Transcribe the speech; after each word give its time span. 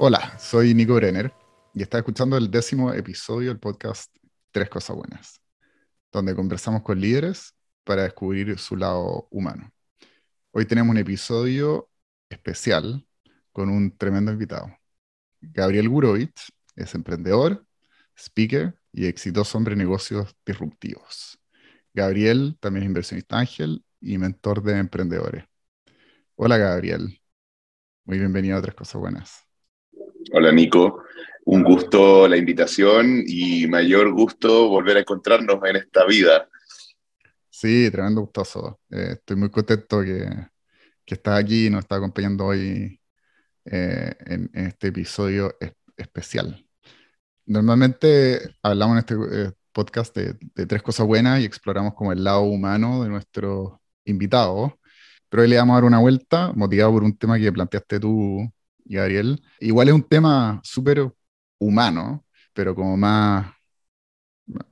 Hola, 0.00 0.38
soy 0.38 0.74
Nico 0.74 0.94
Brenner 0.94 1.32
y 1.74 1.82
estás 1.82 1.98
escuchando 1.98 2.36
el 2.36 2.52
décimo 2.52 2.92
episodio 2.92 3.48
del 3.48 3.58
podcast 3.58 4.14
Tres 4.52 4.68
Cosas 4.68 4.94
Buenas, 4.94 5.40
donde 6.12 6.36
conversamos 6.36 6.82
con 6.82 7.00
líderes 7.00 7.52
para 7.82 8.04
descubrir 8.04 8.56
su 8.60 8.76
lado 8.76 9.26
humano. 9.32 9.72
Hoy 10.52 10.66
tenemos 10.66 10.92
un 10.92 10.98
episodio 10.98 11.90
especial 12.28 13.04
con 13.50 13.70
un 13.70 13.90
tremendo 13.98 14.30
invitado. 14.30 14.68
Gabriel 15.40 15.88
Gurovich 15.88 16.48
es 16.76 16.94
emprendedor, 16.94 17.66
speaker 18.16 18.78
y 18.92 19.06
exitoso 19.06 19.58
hombre 19.58 19.74
de 19.74 19.78
negocios 19.78 20.32
disruptivos. 20.46 21.40
Gabriel 21.92 22.56
también 22.60 22.84
es 22.84 22.88
inversionista 22.88 23.40
ángel 23.40 23.84
y 24.00 24.16
mentor 24.16 24.62
de 24.62 24.78
emprendedores. 24.78 25.44
Hola 26.36 26.56
Gabriel, 26.56 27.20
muy 28.04 28.18
bienvenido 28.20 28.56
a 28.58 28.62
Tres 28.62 28.76
Cosas 28.76 29.00
Buenas. 29.00 29.47
Hola 30.32 30.52
Nico, 30.52 31.04
un 31.44 31.62
gusto 31.62 32.26
la 32.28 32.36
invitación 32.36 33.22
y 33.24 33.66
mayor 33.68 34.12
gusto 34.12 34.68
volver 34.68 34.96
a 34.96 35.00
encontrarnos 35.00 35.58
en 35.64 35.76
esta 35.76 36.04
vida. 36.04 36.48
Sí, 37.48 37.90
tremendo 37.90 38.22
gustoso. 38.22 38.80
Eh, 38.90 39.12
estoy 39.12 39.36
muy 39.36 39.50
contento 39.50 40.02
que, 40.02 40.28
que, 41.04 41.14
estás 41.14 41.38
aquí 41.40 41.66
y 41.66 41.70
nos 41.70 41.80
estás 41.80 41.98
acompañando 41.98 42.46
hoy 42.46 43.00
eh, 43.64 44.14
en, 44.26 44.50
este 44.54 44.88
episodio 44.88 45.56
especial. 45.96 46.66
Normalmente 47.46 48.40
hablamos 48.62 48.94
en 48.94 48.98
este 48.98 49.14
eh, 49.14 49.52
podcast 49.72 50.14
de, 50.16 50.36
de, 50.54 50.66
tres 50.66 50.82
cosas 50.82 51.06
buenas 51.06 51.40
y 51.40 51.44
exploramos 51.44 51.94
como 51.94 52.12
el 52.12 52.24
lado 52.24 52.42
humano 52.42 53.04
de 53.04 53.08
nuestros 53.08 53.72
invitados, 54.04 54.72
pero 55.28 55.42
hoy 55.42 55.48
le 55.48 55.56
vamos 55.56 55.74
a 55.74 55.76
dar 55.76 55.84
una 55.84 56.00
vuelta, 56.00 56.52
motivado 56.54 56.92
por 56.92 57.04
un 57.04 57.16
tema 57.16 57.38
que 57.38 57.52
planteaste 57.52 58.00
tú 58.00 58.52
Gabriel. 58.96 59.42
Igual 59.60 59.88
es 59.88 59.94
un 59.94 60.02
tema 60.02 60.60
súper 60.64 61.12
humano, 61.58 62.24
pero 62.52 62.74
como 62.74 62.96
más, 62.96 63.52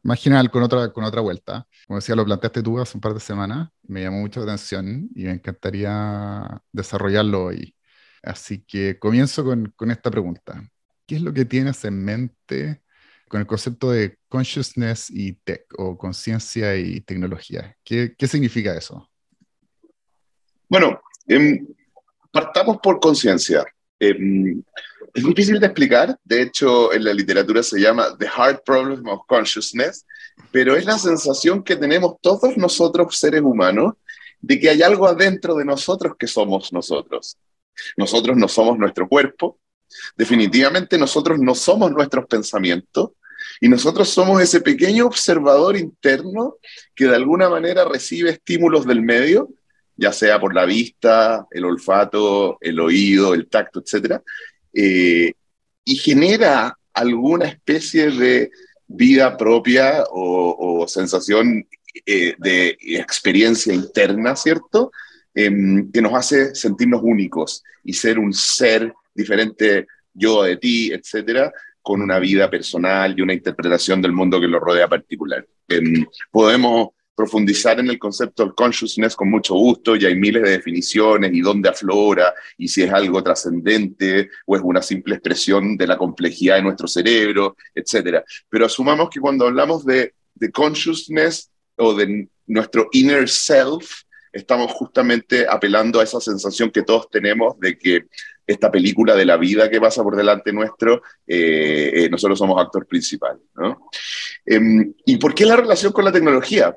más 0.02 0.22
general 0.22 0.50
con 0.50 0.62
otra, 0.62 0.92
con 0.92 1.04
otra 1.04 1.20
vuelta. 1.20 1.66
Como 1.86 1.98
decía, 1.98 2.14
lo 2.14 2.24
planteaste 2.24 2.62
tú 2.62 2.78
hace 2.78 2.96
un 2.96 3.00
par 3.00 3.14
de 3.14 3.20
semanas, 3.20 3.68
me 3.82 4.02
llamó 4.02 4.20
mucho 4.20 4.40
la 4.40 4.46
atención 4.46 5.08
y 5.14 5.24
me 5.24 5.32
encantaría 5.32 6.62
desarrollarlo 6.72 7.44
hoy. 7.44 7.74
Así 8.22 8.64
que 8.64 8.98
comienzo 8.98 9.44
con, 9.44 9.72
con 9.76 9.90
esta 9.90 10.10
pregunta. 10.10 10.68
¿Qué 11.06 11.16
es 11.16 11.22
lo 11.22 11.32
que 11.32 11.44
tienes 11.44 11.84
en 11.84 12.04
mente 12.04 12.82
con 13.28 13.40
el 13.40 13.46
concepto 13.46 13.90
de 13.90 14.18
consciousness 14.28 15.10
y 15.10 15.34
tech 15.34 15.66
o 15.78 15.96
conciencia 15.96 16.76
y 16.76 17.00
tecnología? 17.00 17.76
¿Qué, 17.84 18.14
¿Qué, 18.16 18.26
significa 18.26 18.76
eso? 18.76 19.08
Bueno, 20.68 21.00
em, 21.28 21.66
partamos 22.32 22.78
por 22.82 22.98
conciencia. 22.98 23.64
Em, 23.98 24.62
es 25.14 25.24
difícil 25.24 25.58
de 25.58 25.66
explicar, 25.66 26.18
de 26.24 26.42
hecho 26.42 26.92
en 26.92 27.04
la 27.04 27.14
literatura 27.14 27.62
se 27.62 27.80
llama 27.80 28.16
The 28.18 28.28
Hard 28.34 28.62
Problem 28.64 29.06
of 29.08 29.22
Consciousness, 29.26 30.04
pero 30.52 30.76
es 30.76 30.84
la 30.84 30.98
sensación 30.98 31.62
que 31.62 31.76
tenemos 31.76 32.16
todos 32.20 32.56
nosotros 32.58 33.16
seres 33.16 33.40
humanos 33.40 33.94
de 34.40 34.60
que 34.60 34.68
hay 34.68 34.82
algo 34.82 35.06
adentro 35.06 35.54
de 35.54 35.64
nosotros 35.64 36.14
que 36.18 36.26
somos 36.26 36.72
nosotros. 36.72 37.38
Nosotros 37.96 38.36
no 38.36 38.48
somos 38.48 38.78
nuestro 38.78 39.08
cuerpo, 39.08 39.58
definitivamente 40.16 40.98
nosotros 40.98 41.38
no 41.38 41.54
somos 41.54 41.90
nuestros 41.92 42.26
pensamientos 42.26 43.10
y 43.60 43.68
nosotros 43.68 44.10
somos 44.10 44.42
ese 44.42 44.60
pequeño 44.60 45.06
observador 45.06 45.76
interno 45.76 46.56
que 46.94 47.06
de 47.06 47.16
alguna 47.16 47.48
manera 47.48 47.84
recibe 47.84 48.30
estímulos 48.30 48.86
del 48.86 49.00
medio 49.00 49.48
ya 49.96 50.12
sea 50.12 50.40
por 50.40 50.54
la 50.54 50.64
vista, 50.64 51.46
el 51.50 51.64
olfato, 51.64 52.58
el 52.60 52.78
oído, 52.80 53.34
el 53.34 53.48
tacto, 53.48 53.80
etc. 53.80 54.20
Eh, 54.72 55.32
y 55.84 55.96
genera 55.96 56.76
alguna 56.92 57.46
especie 57.46 58.10
de 58.10 58.50
vida 58.86 59.36
propia 59.36 60.04
o, 60.10 60.86
sensación 60.88 61.66
eh, 62.04 62.34
de 62.38 62.76
experiencia 62.80 63.72
interna, 63.72 64.36
¿cierto? 64.36 64.92
Em, 65.34 65.90
que 65.90 66.00
nos 66.00 66.14
hace 66.14 66.54
sentirnos 66.54 67.00
únicos 67.02 67.62
y 67.84 67.92
ser 67.92 68.18
un 68.18 68.32
ser 68.32 68.92
diferente 69.14 69.86
yo 70.14 70.42
de 70.42 70.56
ti, 70.56 70.92
etcétera, 70.92 71.52
con 71.82 72.00
una 72.00 72.18
vida 72.18 72.48
personal 72.48 73.14
y 73.16 73.22
una 73.22 73.34
interpretación 73.34 74.00
del 74.00 74.12
mundo 74.12 74.40
que 74.40 74.48
lo 74.48 74.58
rodea 74.58 74.88
particular. 74.88 75.46
Em, 75.68 76.06
podemos 76.30 76.88
profundizar 77.16 77.80
en 77.80 77.88
el 77.88 77.98
concepto 77.98 78.44
del 78.44 78.54
consciousness 78.54 79.16
con 79.16 79.30
mucho 79.30 79.54
gusto, 79.54 79.96
y 79.96 80.04
hay 80.04 80.14
miles 80.14 80.42
de 80.42 80.50
definiciones 80.50 81.32
y 81.32 81.40
dónde 81.40 81.70
aflora, 81.70 82.34
y 82.58 82.68
si 82.68 82.82
es 82.82 82.92
algo 82.92 83.22
trascendente 83.22 84.28
o 84.44 84.54
es 84.54 84.62
una 84.62 84.82
simple 84.82 85.14
expresión 85.14 85.76
de 85.76 85.86
la 85.86 85.96
complejidad 85.96 86.56
de 86.56 86.62
nuestro 86.62 86.86
cerebro, 86.86 87.56
etc. 87.74 88.22
Pero 88.48 88.66
asumamos 88.66 89.08
que 89.10 89.18
cuando 89.18 89.46
hablamos 89.46 89.84
de, 89.84 90.14
de 90.34 90.50
consciousness 90.52 91.50
o 91.76 91.94
de 91.94 92.28
nuestro 92.46 92.88
inner 92.92 93.28
self, 93.28 94.02
estamos 94.30 94.70
justamente 94.72 95.46
apelando 95.48 95.98
a 95.98 96.04
esa 96.04 96.20
sensación 96.20 96.70
que 96.70 96.82
todos 96.82 97.08
tenemos 97.10 97.58
de 97.58 97.78
que 97.78 98.04
esta 98.46 98.70
película 98.70 99.16
de 99.16 99.24
la 99.24 99.36
vida 99.36 99.68
que 99.68 99.80
pasa 99.80 100.02
por 100.02 100.14
delante 100.14 100.52
nuestro, 100.52 101.02
eh, 101.26 101.90
eh, 101.94 102.08
nosotros 102.08 102.38
somos 102.38 102.62
actor 102.62 102.86
principal. 102.86 103.38
¿no? 103.54 103.88
Em, 104.44 104.94
¿Y 105.04 105.16
por 105.16 105.34
qué 105.34 105.44
la 105.44 105.56
relación 105.56 105.92
con 105.92 106.04
la 106.04 106.12
tecnología? 106.12 106.76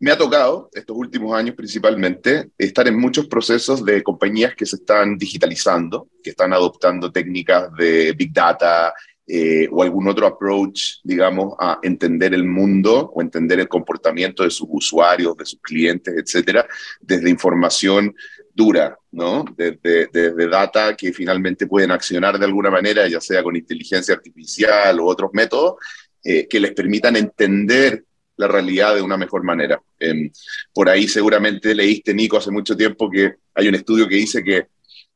Me 0.00 0.12
ha 0.12 0.16
tocado, 0.16 0.70
estos 0.72 0.96
últimos 0.96 1.34
años 1.34 1.56
principalmente, 1.56 2.50
estar 2.56 2.86
en 2.86 2.96
muchos 2.98 3.26
procesos 3.26 3.84
de 3.84 4.02
compañías 4.02 4.54
que 4.54 4.64
se 4.64 4.76
están 4.76 5.18
digitalizando, 5.18 6.08
que 6.22 6.30
están 6.30 6.52
adoptando 6.52 7.10
técnicas 7.10 7.72
de 7.74 8.12
Big 8.12 8.32
Data 8.32 8.94
eh, 9.26 9.68
o 9.72 9.82
algún 9.82 10.06
otro 10.06 10.26
approach, 10.26 11.00
digamos, 11.02 11.54
a 11.58 11.80
entender 11.82 12.32
el 12.32 12.44
mundo 12.44 13.10
o 13.12 13.20
entender 13.20 13.58
el 13.58 13.66
comportamiento 13.66 14.44
de 14.44 14.50
sus 14.50 14.68
usuarios, 14.70 15.36
de 15.36 15.44
sus 15.44 15.60
clientes, 15.60 16.14
etcétera, 16.16 16.66
desde 17.00 17.28
información 17.28 18.14
dura, 18.54 18.96
¿no? 19.10 19.44
Desde, 19.56 20.08
desde, 20.12 20.48
data 20.48 20.96
que 20.96 21.12
finalmente 21.12 21.66
pueden 21.66 21.90
accionar 21.90 22.38
de 22.38 22.44
alguna 22.44 22.70
manera, 22.70 23.08
ya 23.08 23.20
sea 23.20 23.42
con 23.42 23.56
inteligencia 23.56 24.14
artificial 24.14 25.00
o 25.00 25.06
otros 25.06 25.30
métodos, 25.32 25.74
eh, 26.22 26.46
que 26.48 26.60
les 26.60 26.72
permitan 26.72 27.16
entender 27.16 28.04
la 28.38 28.48
realidad 28.48 28.94
de 28.94 29.02
una 29.02 29.16
mejor 29.16 29.44
manera. 29.44 29.82
Em, 29.98 30.30
por 30.72 30.88
ahí 30.88 31.06
seguramente 31.06 31.74
leíste, 31.74 32.14
Nico, 32.14 32.38
hace 32.38 32.50
mucho 32.50 32.76
tiempo 32.76 33.10
que 33.10 33.34
hay 33.54 33.68
un 33.68 33.74
estudio 33.74 34.08
que 34.08 34.14
dice 34.14 34.42
que 34.42 34.68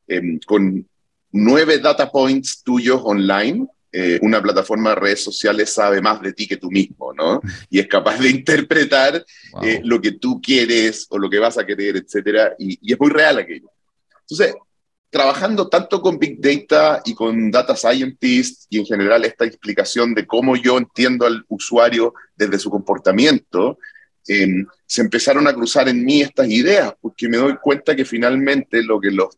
em, 0.07 0.39
con 0.45 0.85
nueve 1.31 1.79
data 1.79 2.11
points 2.11 2.61
tuyos 2.63 3.01
online, 3.03 3.65
eh, 3.91 4.19
una 4.21 4.41
plataforma 4.41 4.89
de 4.89 4.95
redes 4.95 5.23
sociales 5.23 5.71
sabe 5.71 6.01
más 6.01 6.21
de 6.21 6.33
ti 6.33 6.47
que 6.47 6.57
tú 6.57 6.69
mismo, 6.69 7.13
¿no? 7.13 7.41
Y 7.69 7.79
es 7.79 7.87
capaz 7.87 8.19
de 8.19 8.29
interpretar 8.29 9.25
eh, 9.61 9.81
lo 9.83 10.01
que 10.01 10.13
tú 10.13 10.41
quieres 10.41 11.07
o 11.09 11.17
lo 11.17 11.29
que 11.29 11.39
vas 11.39 11.57
a 11.57 11.65
querer, 11.65 11.97
etcétera, 11.97 12.55
y, 12.59 12.77
y 12.81 12.93
es 12.93 12.99
muy 12.99 13.09
real 13.09 13.37
aquello. 13.37 13.69
Entonces, 14.21 14.55
trabajando 15.13 15.69
tanto 15.69 16.01
con 16.01 16.17
Big 16.17 16.41
Data 16.41 17.03
y 17.05 17.13
con 17.13 17.51
Data 17.51 17.75
Scientists 17.75 18.65
y 18.67 18.79
en 18.79 18.85
general 18.85 19.23
esta 19.23 19.45
explicación 19.45 20.15
de 20.15 20.25
cómo 20.25 20.55
yo 20.55 20.75
entiendo 20.75 21.27
al 21.27 21.45
usuario 21.49 22.15
desde 22.35 22.57
su 22.57 22.71
comportamiento, 22.71 23.77
em, 24.27 24.65
se 24.87 25.01
empezaron 25.01 25.47
a 25.47 25.53
cruzar 25.53 25.87
en 25.87 26.03
mí 26.03 26.21
estas 26.21 26.49
ideas, 26.49 26.95
porque 26.99 27.29
me 27.29 27.37
doy 27.37 27.57
cuenta 27.61 27.95
que 27.95 28.05
finalmente 28.05 28.81
lo 28.81 28.99
que 28.99 29.11
los 29.11 29.37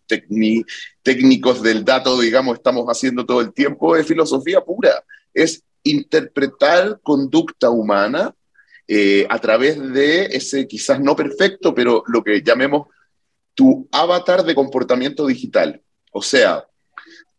técnicos 1.03 1.61
del 1.61 1.83
dato, 1.83 2.21
digamos, 2.21 2.57
estamos 2.57 2.85
haciendo 2.87 3.25
todo 3.25 3.41
el 3.41 3.51
tiempo 3.51 3.97
es 3.97 4.07
filosofía 4.07 4.61
pura, 4.61 5.03
es 5.33 5.61
interpretar 5.83 7.01
conducta 7.03 7.69
humana 7.69 8.33
eh, 8.87 9.27
a 9.29 9.39
través 9.39 9.77
de 9.91 10.27
ese 10.27 10.67
quizás 10.67 11.01
no 11.01 11.17
perfecto, 11.17 11.75
pero 11.75 12.01
lo 12.07 12.23
que 12.23 12.41
llamemos 12.41 12.87
tu 13.55 13.87
avatar 13.91 14.43
de 14.43 14.53
comportamiento 14.53 15.25
digital. 15.25 15.81
O 16.11 16.21
sea, 16.21 16.65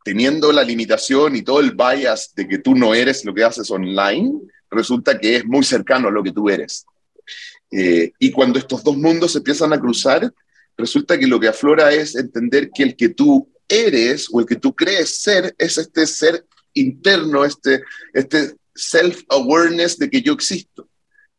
teniendo 0.04 0.52
la 0.52 0.64
limitación 0.64 1.36
y 1.36 1.42
todo 1.42 1.60
el 1.60 1.72
bias 1.72 2.32
de 2.34 2.48
que 2.48 2.58
tú 2.58 2.74
no 2.74 2.94
eres 2.94 3.24
lo 3.24 3.34
que 3.34 3.44
haces 3.44 3.70
online, 3.70 4.40
resulta 4.70 5.18
que 5.18 5.36
es 5.36 5.44
muy 5.44 5.64
cercano 5.64 6.08
a 6.08 6.10
lo 6.10 6.22
que 6.22 6.32
tú 6.32 6.48
eres. 6.48 6.86
Eh, 7.70 8.12
y 8.18 8.30
cuando 8.30 8.58
estos 8.58 8.82
dos 8.82 8.96
mundos 8.96 9.32
se 9.32 9.38
empiezan 9.38 9.72
a 9.72 9.80
cruzar, 9.80 10.32
resulta 10.76 11.18
que 11.18 11.26
lo 11.26 11.40
que 11.40 11.48
aflora 11.48 11.92
es 11.92 12.16
entender 12.16 12.70
que 12.74 12.82
el 12.82 12.96
que 12.96 13.10
tú 13.10 13.48
eres 13.68 14.28
o 14.30 14.40
el 14.40 14.46
que 14.46 14.56
tú 14.56 14.74
crees 14.74 15.20
ser 15.20 15.54
es 15.58 15.78
este 15.78 16.06
ser 16.06 16.44
interno, 16.74 17.44
este, 17.44 17.82
este 18.12 18.54
self-awareness 18.74 19.98
de 19.98 20.10
que 20.10 20.22
yo 20.22 20.32
existo. 20.34 20.88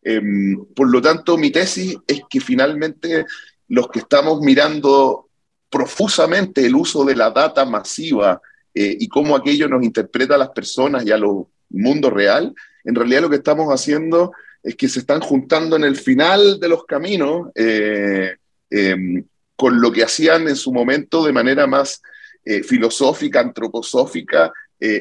Em, 0.02 0.66
por 0.76 0.90
lo 0.90 1.02
tanto, 1.02 1.38
mi 1.38 1.52
tesis 1.52 1.96
es 2.08 2.22
que 2.30 2.40
finalmente 2.40 3.26
los 3.70 3.90
que 3.90 4.00
estamos 4.00 4.42
mirando 4.42 5.28
profusamente 5.70 6.66
el 6.66 6.76
uso 6.76 7.04
de 7.04 7.16
la 7.16 7.32
data 7.32 7.66
masiva 7.66 8.42
eh, 8.74 8.96
y 9.00 9.08
cómo 9.08 9.36
aquello 9.36 9.68
nos 9.68 9.84
interpreta 9.84 10.36
a 10.36 10.40
las 10.40 10.50
personas 10.50 11.06
y 11.06 11.12
a 11.12 11.18
los 11.18 11.46
mundo 11.70 12.10
real, 12.10 12.56
en 12.86 12.96
realidad 12.96 13.24
lo 13.24 13.30
que 13.30 13.36
estamos 13.36 13.68
haciendo 13.74 14.32
es 14.64 14.76
que 14.76 14.88
se 14.88 15.00
están 15.00 15.20
juntando 15.20 15.76
en 15.76 15.84
el 15.84 15.98
final 15.98 16.62
de 16.62 16.70
los 16.70 16.86
caminos 16.86 17.50
eh, 17.56 18.38
em, 18.70 19.26
con 19.58 19.82
lo 19.82 19.92
que 19.92 20.04
hacían 20.04 20.48
en 20.48 20.56
su 20.56 20.72
momento 20.72 21.26
de 21.26 21.34
manera 21.34 21.68
más 21.68 22.02
eh, 22.46 22.64
filosófica, 22.64 23.42
antroposófica, 23.42 24.54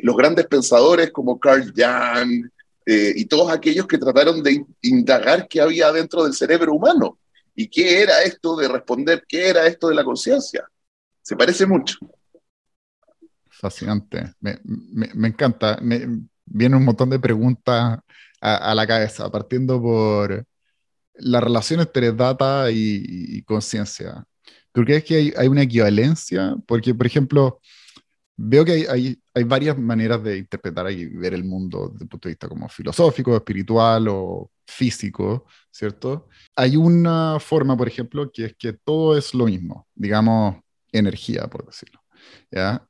los 0.02 0.16
grandes 0.16 0.46
pensadores 0.46 1.12
como 1.12 1.38
Carl 1.38 1.70
Jung 1.76 2.48
y 2.86 3.24
todos 3.26 3.52
aquellos 3.52 3.86
que 3.86 3.98
trataron 3.98 4.42
de 4.42 4.64
indagar 4.80 5.46
qué 5.48 5.60
había 5.60 5.92
dentro 5.92 6.24
del 6.24 6.32
cerebro 6.32 6.72
humano 6.72 7.18
y 7.56 7.68
qué 7.68 8.02
era 8.02 8.22
esto 8.22 8.54
de 8.54 8.68
responder, 8.68 9.24
qué 9.26 9.48
era 9.48 9.66
esto 9.66 9.88
de 9.88 9.94
la 9.94 10.04
conciencia. 10.04 10.68
Se 11.22 11.34
parece 11.34 11.66
mucho. 11.66 11.96
Fascinante, 13.48 14.34
me, 14.40 14.60
me, 14.62 15.28
encanta. 15.28 15.78
Me, 15.80 16.20
viene 16.44 16.76
un 16.76 16.84
montón 16.84 17.08
de 17.08 17.18
preguntas 17.18 17.98
a, 18.40 18.74
la 18.74 18.86
cabeza, 18.86 19.30
partiendo 19.30 19.80
por 19.80 20.44
la 21.14 21.40
relación 21.40 21.80
entre 21.80 22.12
data 22.12 22.70
y, 22.70 23.42
conciencia. 23.42 24.24
¿Tú 24.72 24.84
crees 24.84 25.04
que 25.04 25.16
hay, 25.16 25.32
hay, 25.36 25.48
una 25.48 25.62
equivalencia? 25.62 26.54
Porque, 26.66 26.94
por 26.94 27.06
ejemplo, 27.06 27.60
veo 28.36 28.64
que 28.64 28.72
hay, 28.72 28.84
hay, 28.84 29.22
hay, 29.34 29.44
varias 29.44 29.78
maneras 29.78 30.22
de 30.22 30.36
interpretar 30.36 30.90
y 30.92 31.06
ver 31.06 31.32
el 31.32 31.44
mundo 31.44 31.88
desde 31.90 32.04
el 32.04 32.08
punto 32.10 32.28
de 32.28 32.32
vista 32.34 32.48
como 32.48 32.68
filosófico, 32.68 33.34
espiritual 33.34 34.06
o 34.08 34.50
físico, 34.66 35.46
¿cierto? 35.70 36.28
Hay 36.54 36.76
una 36.76 37.38
forma, 37.40 37.76
por 37.76 37.88
ejemplo, 37.88 38.30
que 38.32 38.46
es 38.46 38.54
que 38.56 38.72
todo 38.72 39.16
es 39.16 39.34
lo 39.34 39.46
mismo, 39.46 39.86
digamos, 39.94 40.56
energía, 40.92 41.46
por 41.48 41.66
decirlo. 41.66 42.00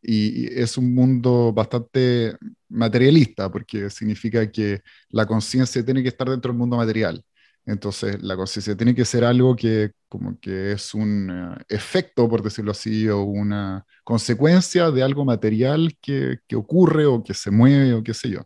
Y, 0.03 0.47
es 0.61 0.77
un 0.79 0.95
mundo 0.95 1.53
bastante 1.53 2.37
materialista, 2.69 3.51
porque 3.51 3.91
significa 3.91 4.51
que 4.51 4.81
la 5.11 5.27
conciencia 5.27 5.85
tiene 5.85 6.03
que 6.03 6.09
estar 6.09 6.29
dentro 6.29 6.53
del 6.53 6.59
mundo 6.59 6.77
material. 6.77 7.23
Entonces, 7.67 8.23
la 8.23 8.37
conciencia 8.37 8.77
tiene 8.77 8.95
que 8.95 9.05
ser 9.05 9.25
algo 9.25 9.57
que 9.57 9.93
como 10.09 10.39
que 10.41 10.73
es 10.73 10.95
un 10.95 11.31
eh, 11.31 11.65
efecto, 11.69 12.29
por 12.29 12.43
decirlo 12.43 12.71
así, 12.71 13.09
o 13.09 13.23
una 13.23 13.85
consecuencia 14.05 14.91
de 14.91 15.03
algo 15.03 15.25
material 15.25 15.97
que, 16.01 16.39
que, 16.47 16.57
ocurre 16.57 17.07
o 17.07 17.23
que 17.25 17.35
se 17.35 17.51
mueve 17.51 17.95
o 17.95 18.03
qué 18.05 18.15
sé 18.15 18.31
yo. 18.31 18.43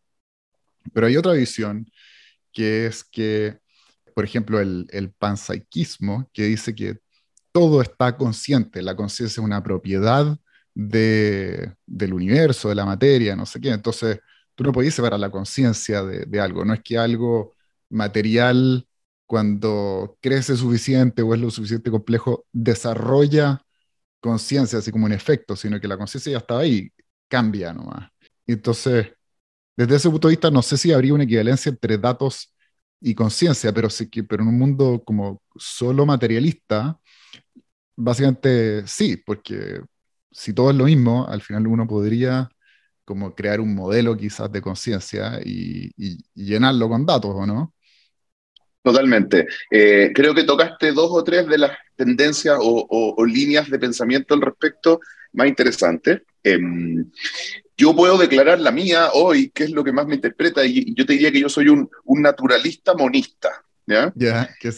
Pero 0.92 1.06
hay 1.06 1.16
otra 1.16 1.32
visión, 1.34 1.86
que 2.52 2.86
es 2.86 3.04
que, 3.04 3.58
por 4.14 4.24
ejemplo, 4.24 4.60
el, 4.60 4.86
el 4.90 5.14
que 6.32 6.44
dice 6.44 6.74
que 6.74 6.98
todo 7.52 7.82
está 7.82 8.16
consciente, 8.16 8.82
la 8.82 8.96
conciencia 8.96 9.40
es 9.40 9.44
una 9.44 9.62
propiedad 9.62 10.38
de, 10.74 11.74
del 11.86 12.14
universo, 12.14 12.68
de 12.68 12.74
la 12.74 12.86
materia, 12.86 13.36
no 13.36 13.46
sé 13.46 13.60
qué. 13.60 13.70
Entonces, 13.70 14.20
tú 14.54 14.64
no 14.64 14.72
podías 14.72 14.94
separar 14.94 15.20
la 15.20 15.30
conciencia 15.30 16.02
de, 16.02 16.26
de, 16.26 16.40
algo. 16.40 16.64
No 16.64 16.74
es 16.74 16.80
que 16.82 16.98
algo 16.98 17.54
material, 17.90 18.86
cuando 19.26 20.18
crece 20.20 20.56
suficiente 20.56 21.22
o 21.22 21.34
es 21.34 21.40
lo 21.40 21.50
suficiente 21.50 21.90
complejo, 21.90 22.46
desarrolla 22.52 23.62
conciencia, 24.20 24.78
así 24.78 24.90
como 24.92 25.06
un 25.06 25.12
efecto, 25.12 25.56
sino 25.56 25.80
que 25.80 25.88
la 25.88 25.96
conciencia 25.98 26.32
ya 26.32 26.38
estaba 26.38 26.60
ahí, 26.60 26.92
cambia 27.28 27.72
nomás. 27.72 28.10
Entonces, 28.46 29.08
desde 29.76 29.96
ese 29.96 30.10
punto 30.10 30.28
de 30.28 30.32
vista, 30.32 30.50
no 30.50 30.62
sé 30.62 30.76
si 30.76 30.92
habría 30.92 31.14
una 31.14 31.24
equivalencia 31.24 31.70
entre 31.70 31.98
datos 31.98 32.54
y 33.00 33.14
conciencia, 33.14 33.72
pero 33.72 33.88
sí 33.90 34.10
que, 34.10 34.24
pero 34.24 34.42
en 34.42 34.48
un 34.48 34.58
mundo 34.58 35.02
como 35.04 35.42
solo 35.56 36.04
materialista, 36.06 36.98
básicamente 37.96 38.86
sí, 38.86 39.16
porque 39.16 39.80
si 40.30 40.52
todo 40.52 40.70
es 40.70 40.76
lo 40.76 40.84
mismo, 40.84 41.26
al 41.28 41.42
final 41.42 41.66
uno 41.66 41.86
podría 41.86 42.48
como 43.04 43.34
crear 43.34 43.60
un 43.60 43.74
modelo 43.74 44.16
quizás 44.16 44.52
de 44.52 44.62
conciencia 44.62 45.40
y, 45.44 45.90
llenarlo 46.34 46.88
con 46.88 47.04
datos, 47.04 47.32
¿o 47.34 47.46
no? 47.46 47.74
Totalmente. 48.82 49.46
Eh, 49.70 50.12
creo 50.14 50.34
que 50.34 50.44
tocaste 50.44 50.92
dos 50.92 51.10
o 51.10 51.24
tres 51.24 51.46
de 51.48 51.58
las 51.58 51.72
tendencias 51.96 52.56
o, 52.60 53.24
líneas 53.26 53.68
de 53.68 53.78
pensamiento 53.78 54.34
al 54.34 54.40
respecto 54.40 55.00
más 55.32 55.48
interesantes. 55.48 56.22
Em, 56.42 57.10
yo 57.76 57.94
puedo 57.94 58.18
declarar 58.18 58.60
la 58.60 58.70
mía 58.70 59.10
hoy, 59.12 59.50
que 59.50 59.64
es 59.64 59.70
lo 59.70 59.84
que 59.84 59.92
más 59.92 60.06
me 60.06 60.16
interpreta, 60.16 60.64
y 60.64 60.94
yo 60.94 61.06
te 61.06 61.14
diría 61.14 61.32
que 61.32 61.40
yo 61.40 61.48
soy 61.48 61.68
un, 61.68 61.88
naturalista 62.06 62.94
monista. 62.94 63.50
¿ya? 63.86 64.12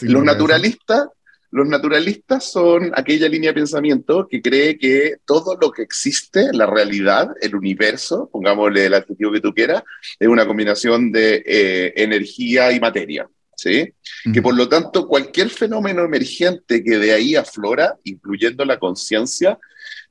Los 0.01 0.23
naturalistas 0.23 1.07
los 1.53 1.67
naturalistas 1.67 2.51
son 2.51 2.91
aquella 2.95 3.29
línea 3.29 3.51
de 3.51 3.59
pensamiento 3.59 4.27
que 4.27 4.41
cree 4.41 4.75
que 4.75 5.17
todo 5.23 5.55
lo 5.61 5.71
que 5.71 5.83
existe, 5.83 6.51
la 6.51 6.65
realidad, 6.65 7.29
el 7.41 7.55
universo, 7.55 8.27
pongámosle 8.31 8.87
el 8.87 8.95
adjetivo 8.95 9.31
que 9.31 9.39
tú 9.39 9.53
quieras, 9.53 9.83
es 10.19 10.27
una 10.27 10.47
combinación 10.47 11.11
de 11.11 11.43
eh, 11.45 11.93
energía 11.95 12.71
y 12.71 12.79
materia. 12.79 13.29
¿Sí? 13.55 13.93
Que 14.33 14.41
por 14.41 14.57
lo 14.57 14.67
tanto 14.67 15.07
cualquier 15.07 15.49
fenómeno 15.49 16.03
emergente 16.03 16.83
que 16.83 16.97
de 16.97 17.13
ahí 17.13 17.35
aflora, 17.35 17.97
incluyendo 18.03 18.65
la 18.65 18.79
conciencia, 18.79 19.59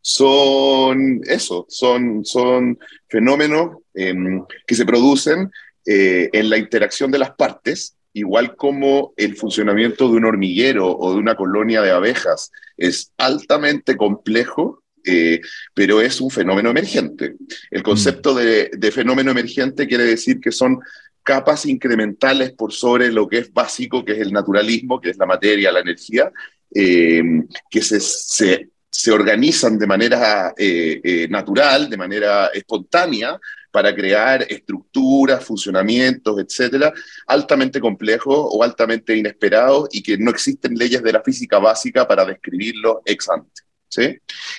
son 0.02 1.20
eso, 1.25 1.64
son, 1.69 2.25
son 2.25 2.78
fenómenos 3.08 3.78
em, 3.94 4.44
que 4.66 4.75
se 4.75 4.84
producen 4.84 5.50
eh, 5.87 6.28
en 6.32 6.50
la 6.50 6.58
interacción 6.58 7.10
de 7.10 7.19
las 7.19 7.31
partes 7.31 7.96
igual 8.12 8.56
como 8.56 9.14
el 9.16 9.37
funcionamiento 9.37 10.08
de 10.08 10.16
un 10.16 10.25
hormiguero 10.25 10.90
o 10.96 11.12
de 11.12 11.19
una 11.19 11.34
colonia 11.34 11.81
de 11.82 11.90
abejas 11.90 12.50
es 12.76 13.12
altamente 13.16 13.96
complejo, 13.96 14.82
eh, 15.04 15.40
pero 15.75 16.00
es 16.00 16.20
un 16.20 16.31
fenómeno 16.31 16.70
emergente. 16.70 17.37
El 17.70 17.82
concepto 17.82 18.34
de, 18.34 18.70
fenómeno 18.93 19.31
emergente 19.31 19.87
quiere 19.87 20.05
decir 20.05 20.40
que 20.40 20.52
son 20.52 20.81
capas 21.22 21.66
incrementales 21.66 22.52
por 22.52 22.72
sobre 22.72 23.10
lo 23.12 23.28
que 23.28 23.38
es 23.38 23.52
básico, 23.52 24.05
que 24.05 24.12
es 24.12 24.19
el 24.19 24.32
naturalismo, 24.32 25.00
que 25.00 25.10
es 25.10 25.16
la 25.16 25.26
materia, 25.26 25.72
la 25.72 25.81
energía, 25.81 26.31
eh, 26.75 27.22
que 27.70 27.82
se, 27.82 28.00
se, 28.00 28.69
organizan 29.10 29.78
de 29.78 29.86
manera 29.86 30.54
eh, 30.56 31.26
natural, 31.30 31.88
de 31.88 31.96
manera 31.96 32.48
espontánea, 32.48 33.38
para 33.72 33.94
crear 33.94 34.46
estructuras, 34.48 35.42
funcionamientos, 35.42 36.38
etcétera, 36.38 36.92
altamente 37.26 37.80
complejos 37.80 38.36
o 38.50 38.62
altamente 38.62 39.16
inesperados 39.16 39.88
y 39.92 40.02
que 40.02 40.18
no 40.18 40.30
existen 40.30 40.74
leyes 40.74 41.02
de 41.02 41.12
la 41.12 41.22
física 41.22 41.58
básica 41.58 42.06
para 42.06 42.24
describirlo 42.24 43.02
ex 43.06 43.28
ante. 43.30 43.62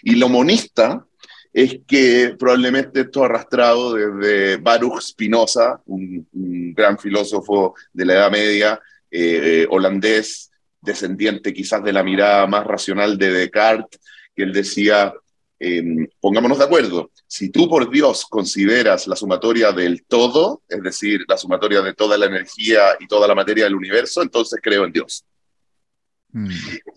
Y 0.01 0.15
lo 0.15 0.30
monista 0.30 1.06
es 1.51 1.79
que 1.88 2.36
probablemente 2.38 3.01
esto 3.01 3.24
arrastrado 3.24 3.94
desde 3.94 4.57
Baruch 4.57 5.01
Spinoza, 5.01 5.79
un, 5.86 6.27
gran 6.75 6.97
filósofo 6.97 7.75
de 7.94 8.06
la 8.06 8.13
Edad 8.13 8.31
Media, 8.31 8.81
eh, 9.12 9.68
holandés, 9.69 10.50
descendiente 10.81 11.53
quizás 11.53 11.83
de 11.83 11.94
la 11.94 12.03
mirada 12.03 12.47
más 12.47 12.65
racional 12.65 13.17
de 13.17 13.31
Descartes, 13.31 14.00
que 14.36 14.44
él 14.44 14.54
decía, 14.54 15.13
Em, 15.66 16.10
pongámonos 16.20 16.58
de 16.58 16.66
acuerdo, 16.66 17.10
si 17.25 17.48
tú 17.48 17.70
por 17.70 17.90
Dios 17.90 18.25
consideras 18.25 19.08
la 19.08 19.16
sumatoria 19.16 19.72
del 19.72 20.04
todo, 20.04 20.62
es 20.68 20.84
decir, 20.84 21.24
la 21.25 21.38
sumatoria 21.38 21.82
de 21.82 21.94
toda 21.94 22.18
la 22.18 22.25
energía 22.25 22.98
y 23.00 23.08
toda 23.08 23.30
la 23.30 23.34
materia 23.34 23.63
del 23.63 23.75
universo, 23.75 24.22
entonces 24.22 24.60
creo 24.62 24.84
en 24.84 24.92
Dios. 24.92 25.24
Mm. 26.34 26.50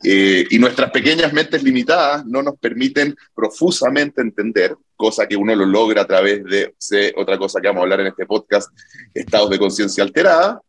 Eh, 0.03 0.47
y 0.51 0.59
nuestras 0.59 0.91
pequeñas 0.91 1.33
mentes 1.33 1.63
limitadas 1.63 2.27
no 2.27 2.43
nos 2.43 2.59
permiten 2.59 3.15
profusamente 3.37 4.21
entender, 4.21 4.75
cosa 4.97 5.29
que 5.29 5.37
uno 5.37 5.55
lo 5.55 5.65
logra 5.65 6.03
a 6.03 6.07
través 6.09 6.43
de 6.43 6.75
otra 7.15 7.39
cosa 7.39 7.61
que 7.61 7.69
vamos 7.69 7.83
a 7.83 7.85
hablar 7.85 8.01
en 8.01 8.09
este 8.09 8.27
podcast, 8.27 8.77
estados 9.15 9.49
de 9.51 9.61
conciencia 9.61 10.03
alterada 10.03 10.61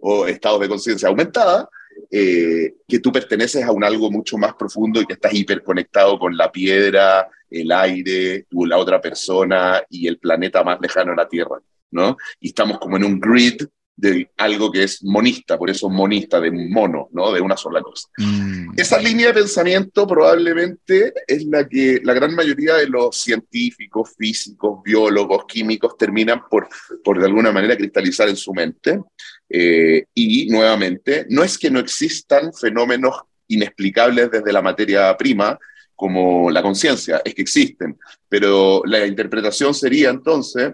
o 0.00 0.26
estados 0.26 0.60
de 0.60 0.70
conciencia 0.70 1.08
aumentada, 1.08 1.68
eh, 2.10 2.74
que 2.86 2.98
tú 2.98 3.10
perteneces 3.10 3.64
a 3.64 3.72
un 3.72 3.84
algo 3.84 4.10
mucho 4.10 4.36
más 4.38 4.54
profundo 4.54 5.00
y 5.00 5.06
que 5.06 5.14
estás 5.14 5.32
hiperconectado 5.34 6.18
con 6.18 6.36
la 6.36 6.50
piedra, 6.50 7.28
el 7.50 7.70
aire, 7.72 8.46
tú, 8.48 8.66
la 8.66 8.78
otra 8.78 9.00
persona 9.00 9.82
y 9.88 10.06
el 10.06 10.18
planeta 10.18 10.62
más 10.62 10.78
lejano 10.80 11.12
a 11.12 11.16
la 11.16 11.28
Tierra, 11.28 11.60
¿no? 11.90 12.16
Y 12.40 12.48
estamos 12.48 12.78
como 12.78 12.96
en 12.96 13.04
un 13.04 13.20
grid 13.20 13.62
de 14.02 14.28
algo 14.36 14.72
que 14.72 14.82
es 14.82 15.04
monista, 15.04 15.56
por 15.56 15.70
eso 15.70 15.88
monista, 15.88 16.40
de 16.40 16.50
mono, 16.50 17.08
¿no? 17.12 17.30
De 17.30 17.40
una 17.40 17.56
sola 17.56 17.80
cosa. 17.80 18.08
Mm. 18.18 18.72
Esa 18.76 18.98
línea 18.98 19.28
de 19.28 19.34
pensamiento 19.34 20.08
probablemente 20.08 21.12
es 21.24 21.44
la 21.44 21.68
que 21.68 22.00
la 22.02 22.12
gran 22.12 22.34
mayoría 22.34 22.74
de 22.74 22.88
los 22.88 23.16
científicos, 23.16 24.10
físicos, 24.18 24.82
biólogos, 24.82 25.44
químicos 25.46 25.96
terminan 25.96 26.42
por, 26.50 26.68
por 27.04 27.20
de 27.20 27.26
alguna 27.26 27.52
manera 27.52 27.76
cristalizar 27.76 28.28
en 28.28 28.34
su 28.34 28.52
mente. 28.52 29.00
Eh, 29.48 30.06
y 30.14 30.50
nuevamente, 30.50 31.24
no 31.28 31.44
es 31.44 31.56
que 31.56 31.70
no 31.70 31.78
existan 31.78 32.52
fenómenos 32.52 33.14
inexplicables 33.46 34.32
desde 34.32 34.52
la 34.52 34.62
materia 34.62 35.16
prima, 35.16 35.56
como 35.94 36.50
la 36.50 36.60
conciencia, 36.60 37.22
es 37.24 37.36
que 37.36 37.42
existen, 37.42 37.96
pero 38.28 38.82
la 38.84 39.06
interpretación 39.06 39.72
sería 39.72 40.10
entonces, 40.10 40.72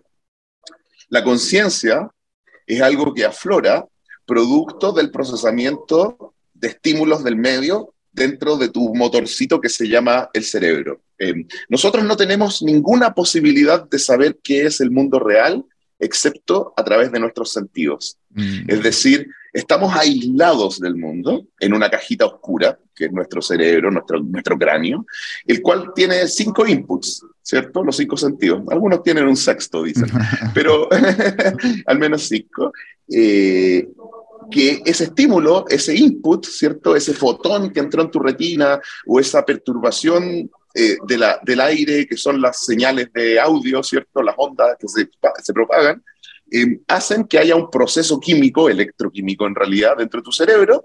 la 1.10 1.22
conciencia 1.22 2.08
es 2.68 2.80
algo 2.82 3.12
que 3.14 3.24
aflora 3.24 3.84
producto 4.26 4.92
del 4.92 5.10
procesamiento 5.10 6.34
de 6.52 6.68
estímulos 6.68 7.24
del 7.24 7.36
medio 7.36 7.94
dentro 8.12 8.56
de 8.56 8.68
tu 8.68 8.94
motorcito 8.94 9.60
que 9.60 9.68
se 9.70 9.88
llama 9.88 10.28
el 10.34 10.44
cerebro. 10.44 11.00
Eh, 11.18 11.46
nosotros 11.68 12.04
no 12.04 12.16
tenemos 12.16 12.62
ninguna 12.62 13.14
posibilidad 13.14 13.88
de 13.88 13.98
saber 13.98 14.38
qué 14.42 14.66
es 14.66 14.80
el 14.80 14.90
mundo 14.90 15.18
real 15.18 15.64
excepto 15.98 16.74
a 16.76 16.84
través 16.84 17.10
de 17.10 17.20
nuestros 17.20 17.52
sentidos. 17.52 18.18
Mm. 18.30 18.70
Es 18.70 18.82
decir, 18.82 19.28
estamos 19.52 19.94
aislados 19.96 20.78
del 20.78 20.96
mundo 20.96 21.46
en 21.58 21.72
una 21.72 21.90
cajita 21.90 22.26
oscura, 22.26 22.78
que 22.94 23.06
es 23.06 23.12
nuestro 23.12 23.40
cerebro, 23.40 23.90
nuestro, 23.90 24.20
nuestro 24.20 24.58
cráneo, 24.58 25.06
el 25.46 25.62
cual 25.62 25.92
tiene 25.94 26.28
cinco 26.28 26.66
inputs, 26.66 27.24
¿cierto? 27.48 27.82
Los 27.82 27.96
cinco 27.96 28.14
sentidos. 28.18 28.62
Algunos 28.70 29.02
tienen 29.02 29.26
un 29.26 29.36
sexto, 29.36 29.82
dicen, 29.82 30.10
pero 30.54 30.86
al 31.86 31.98
menos 31.98 32.28
cinco. 32.28 32.72
Eh, 33.10 33.88
que 34.50 34.82
ese 34.84 35.04
estímulo, 35.04 35.64
ese 35.68 35.96
input, 35.96 36.44
¿cierto? 36.44 36.94
Ese 36.94 37.14
fotón 37.14 37.70
que 37.70 37.80
entró 37.80 38.02
en 38.02 38.10
tu 38.10 38.18
retina 38.18 38.78
o 39.06 39.18
esa 39.18 39.46
perturbación 39.46 40.50
eh, 40.74 40.96
de 41.06 41.18
la, 41.18 41.40
del 41.42 41.60
aire, 41.60 42.06
que 42.06 42.18
son 42.18 42.38
las 42.40 42.66
señales 42.66 43.10
de 43.14 43.40
audio, 43.40 43.82
¿cierto? 43.82 44.22
Las 44.22 44.34
ondas 44.36 44.76
que 44.78 44.86
se, 44.86 45.08
se 45.42 45.52
propagan, 45.54 46.02
eh, 46.50 46.80
hacen 46.86 47.24
que 47.24 47.38
haya 47.38 47.56
un 47.56 47.70
proceso 47.70 48.20
químico, 48.20 48.68
electroquímico 48.68 49.46
en 49.46 49.54
realidad, 49.54 49.96
dentro 49.96 50.20
de 50.20 50.24
tu 50.24 50.32
cerebro, 50.32 50.84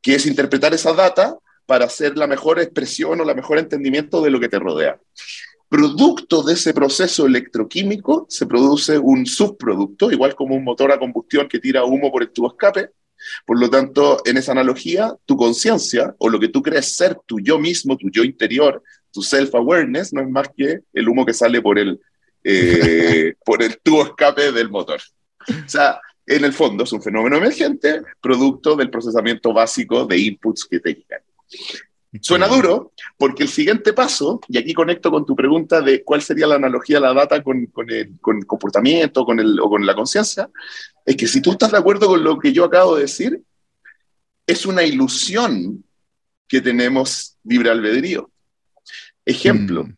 que 0.00 0.14
es 0.14 0.24
interpretar 0.24 0.72
esa 0.72 0.94
data 0.94 1.36
para 1.66 1.84
hacer 1.84 2.16
la 2.16 2.26
mejor 2.26 2.60
expresión 2.60 3.20
o 3.20 3.24
la 3.24 3.34
mejor 3.34 3.58
entendimiento 3.58 4.22
de 4.22 4.30
lo 4.30 4.40
que 4.40 4.48
te 4.48 4.58
rodea. 4.58 4.98
Producto 5.72 6.42
de 6.42 6.52
ese 6.52 6.74
proceso 6.74 7.24
electroquímico 7.24 8.26
se 8.28 8.44
produce 8.44 8.98
un 8.98 9.24
subproducto, 9.24 10.12
igual 10.12 10.34
como 10.34 10.54
un 10.54 10.64
motor 10.64 10.92
a 10.92 10.98
combustión 10.98 11.48
que 11.48 11.58
tira 11.58 11.82
humo 11.82 12.12
por 12.12 12.20
el 12.20 12.30
tubo 12.30 12.48
escape. 12.48 12.90
Por 13.46 13.58
lo 13.58 13.70
tanto, 13.70 14.20
en 14.26 14.36
esa 14.36 14.52
analogía, 14.52 15.16
tu 15.24 15.34
conciencia 15.34 16.14
o 16.18 16.28
lo 16.28 16.38
que 16.38 16.48
tú 16.48 16.60
crees 16.60 16.94
ser 16.94 17.16
tu 17.24 17.40
yo 17.40 17.58
mismo, 17.58 17.96
tu 17.96 18.10
yo 18.10 18.22
interior, 18.22 18.82
tu 19.10 19.22
self-awareness, 19.22 20.12
no 20.12 20.20
es 20.20 20.28
más 20.28 20.50
que 20.54 20.80
el 20.92 21.08
humo 21.08 21.24
que 21.24 21.32
sale 21.32 21.62
por 21.62 21.78
el, 21.78 21.98
eh, 22.44 23.32
por 23.42 23.62
el 23.62 23.78
tubo 23.82 24.02
escape 24.02 24.52
del 24.52 24.68
motor. 24.68 25.00
O 25.48 25.68
sea, 25.70 25.98
en 26.26 26.44
el 26.44 26.52
fondo 26.52 26.84
es 26.84 26.92
un 26.92 27.00
fenómeno 27.00 27.38
emergente, 27.38 28.02
producto 28.20 28.76
del 28.76 28.90
procesamiento 28.90 29.54
básico 29.54 30.04
de 30.04 30.18
inputs 30.18 30.66
que 30.66 30.80
te 30.80 30.90
llegan. 30.90 31.22
Suena 32.20 32.46
duro 32.46 32.92
porque 33.16 33.44
el 33.44 33.48
siguiente 33.48 33.94
paso, 33.94 34.40
y 34.46 34.58
aquí 34.58 34.74
conecto 34.74 35.10
con 35.10 35.24
tu 35.24 35.34
pregunta 35.34 35.80
de 35.80 36.04
cuál 36.04 36.20
sería 36.20 36.46
la 36.46 36.56
analogía 36.56 36.98
de 36.98 37.06
la 37.06 37.14
data 37.14 37.42
con, 37.42 37.66
con, 37.66 37.90
el, 37.90 38.18
con 38.20 38.42
comportamiento 38.42 39.24
con 39.24 39.40
el, 39.40 39.58
o 39.58 39.70
con 39.70 39.86
la 39.86 39.94
conciencia, 39.94 40.50
es 41.06 41.16
que 41.16 41.26
si 41.26 41.40
tú 41.40 41.52
estás 41.52 41.72
de 41.72 41.78
acuerdo 41.78 42.08
con 42.08 42.22
lo 42.22 42.38
que 42.38 42.52
yo 42.52 42.64
acabo 42.64 42.96
de 42.96 43.02
decir, 43.02 43.40
es 44.46 44.66
una 44.66 44.82
ilusión 44.82 45.84
que 46.46 46.60
tenemos 46.60 47.38
libre 47.44 47.70
albedrío. 47.70 48.30
Ejemplo, 49.24 49.84
mm. 49.84 49.96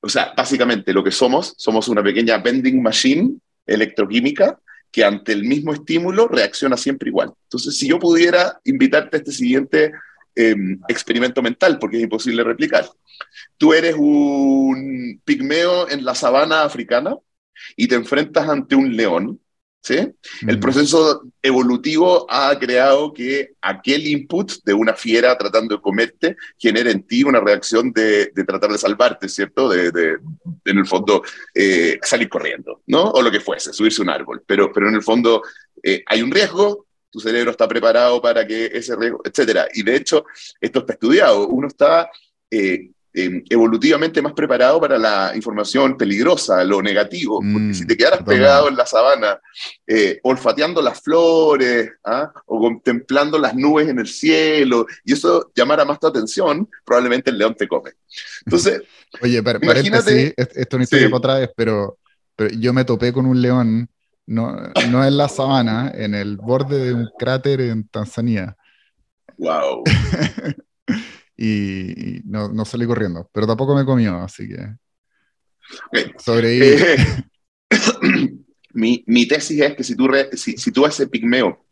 o 0.00 0.08
sea, 0.08 0.32
básicamente 0.36 0.92
lo 0.92 1.04
que 1.04 1.12
somos, 1.12 1.54
somos 1.56 1.86
una 1.86 2.02
pequeña 2.02 2.38
vending 2.38 2.82
machine 2.82 3.38
electroquímica 3.64 4.58
que 4.90 5.04
ante 5.04 5.32
el 5.32 5.44
mismo 5.44 5.72
estímulo 5.72 6.26
reacciona 6.26 6.76
siempre 6.76 7.10
igual. 7.10 7.32
Entonces, 7.44 7.76
si 7.76 7.88
yo 7.88 7.98
pudiera 7.98 8.60
invitarte 8.64 9.16
a 9.16 9.18
este 9.18 9.32
siguiente 9.32 9.92
Em, 10.36 10.80
experimento 10.88 11.40
mental, 11.42 11.78
porque 11.78 11.98
es 11.98 12.02
imposible 12.02 12.42
replicar. 12.42 12.84
Tú 13.56 13.72
eres 13.72 13.94
un 13.96 15.20
pigmeo 15.24 15.88
en 15.88 16.04
la 16.04 16.16
sabana 16.16 16.64
africana 16.64 17.16
y 17.76 17.86
te 17.86 17.94
enfrentas 17.94 18.48
ante 18.48 18.74
un 18.74 18.96
león. 18.96 19.40
¿Sí? 19.80 19.98
El 20.48 20.58
proceso 20.58 21.24
evolutivo 21.42 22.24
ha 22.30 22.58
creado 22.58 23.12
que 23.12 23.50
aquel 23.60 24.06
input 24.06 24.50
de 24.64 24.72
una 24.72 24.94
fiera 24.94 25.36
tratando 25.36 25.76
de 25.76 25.82
comerte 25.82 26.36
genere 26.56 26.90
en 26.90 27.06
ti 27.06 27.22
una 27.22 27.38
reacción 27.38 27.92
de, 27.92 28.32
tratar 28.46 28.72
de 28.72 28.78
salvarte, 28.78 29.28
¿cierto? 29.28 29.68
De, 29.68 30.16
en 30.64 30.78
el 30.78 30.86
fondo, 30.86 31.22
eh, 31.54 31.98
salir 32.00 32.30
corriendo, 32.30 32.80
¿no? 32.86 33.10
O 33.10 33.20
lo 33.20 33.30
que 33.30 33.40
fuese, 33.40 33.74
subirse 33.74 34.00
a 34.00 34.04
un 34.04 34.08
árbol. 34.08 34.42
Pero, 34.46 34.72
pero 34.72 34.88
en 34.88 34.94
el 34.94 35.02
fondo 35.02 35.42
eh, 35.82 36.02
hay 36.06 36.22
un 36.22 36.30
riesgo, 36.30 36.83
tu 37.14 37.20
cerebro 37.20 37.52
está 37.52 37.68
preparado 37.68 38.20
para 38.20 38.44
que 38.44 38.66
ese 38.66 38.96
riesgo, 38.96 39.20
etcétera. 39.24 39.68
Y 39.72 39.84
de 39.84 39.94
hecho, 39.94 40.26
esto 40.60 40.80
está 40.80 40.94
estudiado. 40.94 41.46
Uno 41.46 41.68
está 41.68 42.10
eh, 42.50 42.90
em, 43.12 43.44
evolutivamente 43.48 44.20
más 44.20 44.32
preparado 44.32 44.80
para 44.80 44.98
la 44.98 45.30
información 45.36 45.96
peligrosa, 45.96 46.64
lo 46.64 46.82
negativo, 46.82 47.40
porque 47.52 47.72
si 47.72 47.86
te 47.86 47.96
quedaras 47.96 48.24
pegado 48.24 48.68
en 48.68 48.74
la 48.74 48.84
sabana, 48.84 49.38
eh, 49.86 50.18
olfateando 50.24 50.82
las 50.82 51.00
flores, 51.00 51.92
¿ah? 52.02 52.32
o 52.46 52.58
contemplando 52.58 53.38
las 53.38 53.54
nubes 53.54 53.88
en 53.88 54.00
el 54.00 54.08
cielo, 54.08 54.84
y 55.04 55.12
eso 55.12 55.52
llamara 55.54 55.84
más 55.84 56.00
tu 56.00 56.08
atención, 56.08 56.68
probablemente 56.84 57.30
el 57.30 57.38
león 57.38 57.54
te 57.56 57.68
come. 57.68 57.92
Entonces, 58.44 58.82
oye, 59.22 59.40
imagínate, 59.62 60.34
esto 60.36 60.78
no 60.78 60.82
es 60.82 60.92
historia 60.92 61.16
otra 61.16 61.38
vez, 61.38 61.50
pero, 61.54 61.96
pero 62.34 62.52
yo 62.58 62.72
me 62.72 62.84
topé 62.84 63.12
con 63.12 63.24
un 63.26 63.40
león 63.40 63.88
no, 64.26 64.56
no 64.90 65.04
en 65.04 65.16
la 65.16 65.28
sabana, 65.28 65.92
en 65.94 66.14
el 66.14 66.36
borde 66.36 66.86
de 66.86 66.94
un 66.94 67.10
cráter 67.18 67.60
en 67.60 67.88
Tanzania. 67.88 68.56
¡Wow! 69.36 69.84
y, 71.36 72.20
no, 72.24 72.48
no, 72.48 72.64
salí 72.64 72.86
corriendo, 72.86 73.28
pero 73.32 73.46
tampoco 73.46 73.74
me 73.74 73.84
comió, 73.84 74.16
así 74.18 74.48
que. 74.48 74.76
Sobreviví. 76.18 76.82
Eh, 76.82 76.96
mi, 78.72 79.04
mi, 79.06 79.26
tesis 79.26 79.60
es 79.60 79.74
que 79.74 79.84
si 79.84 79.96
tú, 79.96 80.08
si, 80.32 80.56
si 80.56 80.72
tú 80.72 80.84
a 80.84 80.88
ese 80.88 81.06
pigmeo 81.06 81.64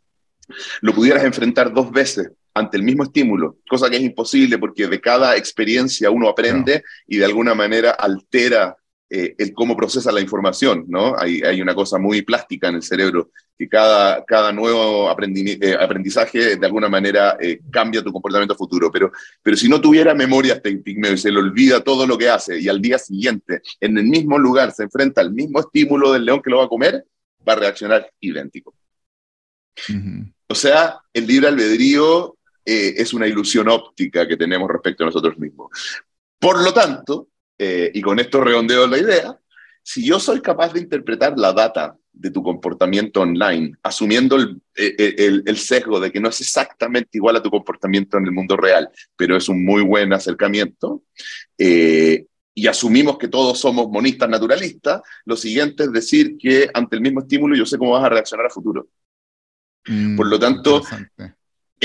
lo 0.81 0.93
pudieras 0.93 1.23
enfrentar 1.23 1.73
dos 1.73 1.91
veces 1.91 2.31
ante 2.53 2.77
el 2.77 2.83
mismo 2.83 3.03
estímulo, 3.03 3.57
cosa 3.67 3.89
que 3.89 3.97
es 3.97 4.03
imposible 4.03 4.57
porque 4.57 4.87
de 4.87 5.01
cada 5.01 5.35
experiencia 5.37 6.11
uno 6.11 6.29
aprende 6.29 6.83
y 7.07 7.17
de 7.17 7.25
alguna 7.25 7.55
manera 7.55 7.91
altera 7.91 8.75
eh, 9.15 9.35
el 9.37 9.53
cómo 9.53 9.77
procesa 9.77 10.11
la 10.11 10.21
información, 10.21 10.85
¿no? 10.87 11.15
Hay, 11.15 11.39
hay, 11.43 11.61
una 11.61 11.75
cosa 11.75 11.99
muy 11.99 12.23
plástica 12.23 12.69
en 12.69 12.77
el 12.77 12.81
cerebro, 12.81 13.29
que 13.55 13.69
cada, 13.69 14.25
cada 14.25 14.51
nuevo 14.51 15.07
eh, 15.07 15.77
aprendizaje 15.79 16.55
de 16.55 16.65
alguna 16.65 16.89
manera 16.89 17.37
eh, 17.39 17.59
cambia 17.69 18.03
tu 18.03 18.11
comportamiento 18.11 18.55
futuro, 18.55 18.91
pero, 18.91 19.11
pero 19.43 19.55
si 19.55 19.69
no 19.69 19.79
tuviera 19.79 20.15
memoria 20.15 20.55
este 20.55 20.75
pigmeo 20.77 21.13
y 21.13 21.19
se 21.19 21.31
le 21.31 21.37
olvida 21.37 21.83
todo 21.83 22.07
lo 22.07 22.17
que 22.17 22.27
hace 22.27 22.59
y 22.59 22.67
al 22.67 22.81
día 22.81 22.97
siguiente 22.97 23.61
en 23.79 23.99
el 23.99 24.05
mismo 24.05 24.39
lugar 24.39 24.71
se 24.71 24.81
enfrenta 24.81 25.21
al 25.21 25.31
mismo 25.31 25.59
estímulo 25.59 26.11
del 26.11 26.25
león 26.25 26.41
que 26.41 26.49
lo 26.49 26.57
va 26.57 26.65
a 26.65 26.69
comer, 26.69 27.05
va 27.47 27.53
a 27.53 27.57
reaccionar 27.57 28.09
idéntico. 28.19 28.73
O 30.47 30.55
sea, 30.55 30.97
el 31.13 31.27
libre 31.27 31.49
albedrío 31.49 32.35
es 32.65 33.13
una 33.13 33.27
ilusión 33.27 33.69
óptica 33.69 34.27
que 34.27 34.37
tenemos 34.37 34.67
respecto 34.71 35.03
a 35.03 35.05
nosotros 35.05 35.37
mismos. 35.37 35.69
Por 36.39 36.63
lo 36.63 36.73
tanto, 36.73 37.27
eh, 37.57 37.91
y 37.93 38.01
con 38.01 38.19
esto 38.19 38.41
redondeo 38.41 38.87
la 38.87 38.97
idea, 38.97 39.39
si 39.81 40.05
yo 40.05 40.19
soy 40.19 40.41
capaz 40.41 40.73
de 40.73 40.79
interpretar 40.81 41.37
la 41.37 41.53
data 41.53 41.95
de 42.11 42.31
tu 42.31 42.43
comportamiento 42.43 43.21
online, 43.21 43.73
asumiendo 43.83 44.35
el, 44.35 44.61
eh, 44.75 44.95
eh, 44.97 45.41
el, 45.45 45.57
sesgo 45.57 45.99
de 45.99 46.11
que 46.11 46.19
no 46.19 46.29
es 46.29 46.39
exactamente 46.41 47.09
igual 47.13 47.35
a 47.35 47.43
tu 47.43 47.49
comportamiento 47.49 48.17
en 48.17 48.25
el 48.25 48.31
mundo 48.31 48.55
real, 48.55 48.89
pero 49.15 49.35
es 49.35 49.49
un 49.49 49.65
muy 49.65 49.81
buen 49.81 50.13
acercamiento, 50.13 51.03
y 52.55 52.67
asumimos 52.67 53.17
que 53.17 53.27
todos 53.27 53.59
somos 53.59 53.89
monistas 53.89 54.29
naturalistas, 54.29 55.01
lo 55.25 55.35
siguiente 55.35 55.85
es 55.85 55.91
decir 55.91 56.37
que 56.37 56.69
ante 56.71 56.95
el 56.95 57.01
mismo 57.01 57.21
estímulo 57.21 57.55
yo 57.55 57.65
sé 57.65 57.79
cómo 57.79 57.91
vas 57.91 58.03
a 58.03 58.09
reaccionar 58.09 58.45
a 58.45 58.51
futuro. 58.51 58.87
Mm, 59.87 60.15
Por 60.15 60.27
lo 60.27 60.39
tanto, 60.39 60.81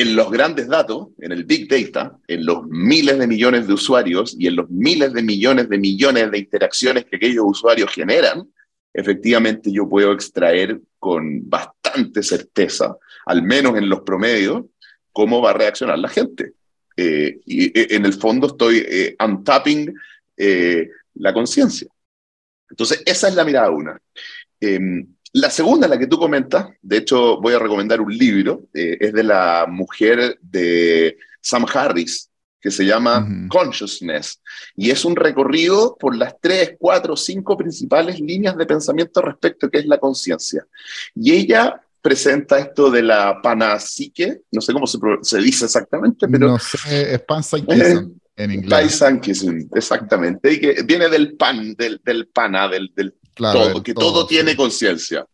en 0.00 0.14
los 0.14 0.30
grandes 0.30 0.68
datos, 0.68 1.08
en 1.18 1.32
el 1.32 1.44
Big 1.44 1.68
Data, 1.68 2.16
en 2.28 2.46
los 2.46 2.64
miles 2.68 3.18
de 3.18 3.26
millones 3.26 3.66
de 3.66 3.72
usuarios 3.72 4.36
y 4.38 4.46
en 4.46 4.54
los 4.54 4.70
miles 4.70 5.12
de 5.12 5.22
millones 5.22 5.68
de 5.68 5.76
millones 5.76 6.30
de 6.30 6.38
interacciones 6.38 7.04
que 7.04 7.16
aquellos 7.16 7.44
usuarios 7.44 7.90
generan, 7.90 8.48
efectivamente 8.92 9.72
yo 9.72 9.88
puedo 9.88 10.12
extraer 10.12 10.80
con 11.00 11.48
bastante 11.48 12.22
certeza, 12.22 12.96
al 13.26 13.42
menos 13.42 13.76
en 13.76 13.88
los 13.88 14.02
promedios, 14.02 14.66
cómo 15.12 15.42
va 15.42 15.50
a 15.50 15.54
reaccionar 15.54 15.98
la 15.98 16.08
gente. 16.08 16.52
Eh, 16.96 17.40
y 17.44 17.66
eh, 17.66 17.88
en 17.90 18.06
el 18.06 18.12
fondo 18.14 18.46
estoy 18.46 18.84
eh, 18.88 19.16
untapping 19.18 19.92
la 21.14 21.32
conciencia. 21.34 21.88
Entonces, 22.70 23.02
esa 23.04 23.28
es 23.28 23.34
la 23.34 23.44
mirada 23.44 23.70
una. 23.70 24.00
La 25.34 25.50
segunda, 25.50 25.86
la 25.86 25.98
que 25.98 26.06
tú 26.06 26.18
comentas, 26.18 26.68
de 26.80 26.96
hecho 26.96 27.40
voy 27.40 27.54
a 27.54 27.58
recomendar 27.58 28.00
un 28.00 28.16
libro, 28.16 28.62
eh, 28.72 28.96
es 29.00 29.12
de 29.12 29.22
la 29.22 29.66
mujer 29.68 30.38
de 30.40 31.18
Sam 31.40 31.66
Harris, 31.72 32.30
que 32.60 32.70
se 32.72 32.84
llama 32.84 33.24
Consciousness, 33.48 34.40
y 34.74 34.90
es 34.90 35.04
un 35.04 35.14
recorrido 35.14 35.96
por 35.96 36.16
las 36.16 36.34
tres, 36.40 36.74
cuatro, 36.76 37.16
cinco 37.16 37.56
principales 37.56 38.18
líneas 38.18 38.56
de 38.56 38.66
pensamiento 38.66 39.22
respecto 39.22 39.66
a 39.66 39.70
qué 39.70 39.78
es 39.78 39.86
la 39.86 39.98
conciencia. 39.98 40.66
Y 41.14 41.34
ella 41.34 41.80
presenta 42.02 42.58
esto 42.58 42.90
de 42.90 43.02
la 43.02 43.40
panpsique, 43.40 44.40
no 44.50 44.60
sé 44.60 44.72
cómo 44.72 44.88
se, 44.88 44.98
se 45.22 45.38
dice 45.38 45.66
exactamente, 45.66 46.26
pero... 46.26 46.48
No 46.48 46.58
sé, 46.58 47.14
es 47.14 47.20
panpsychism 47.20 48.10
en 48.36 48.50
inglés. 48.50 48.98
Panpsychism, 48.98 49.68
exactamente, 49.74 50.52
y 50.52 50.60
que 50.60 50.82
viene 50.84 51.08
del 51.08 51.36
pan, 51.36 51.74
del, 51.74 52.00
del 52.04 52.26
pana, 52.26 52.68
del, 52.68 52.92
del 52.94 53.14
todo, 53.38 53.82
que 53.82 53.94
todo, 53.94 54.26
tiene 54.26 54.56
conciencia. 54.56 55.24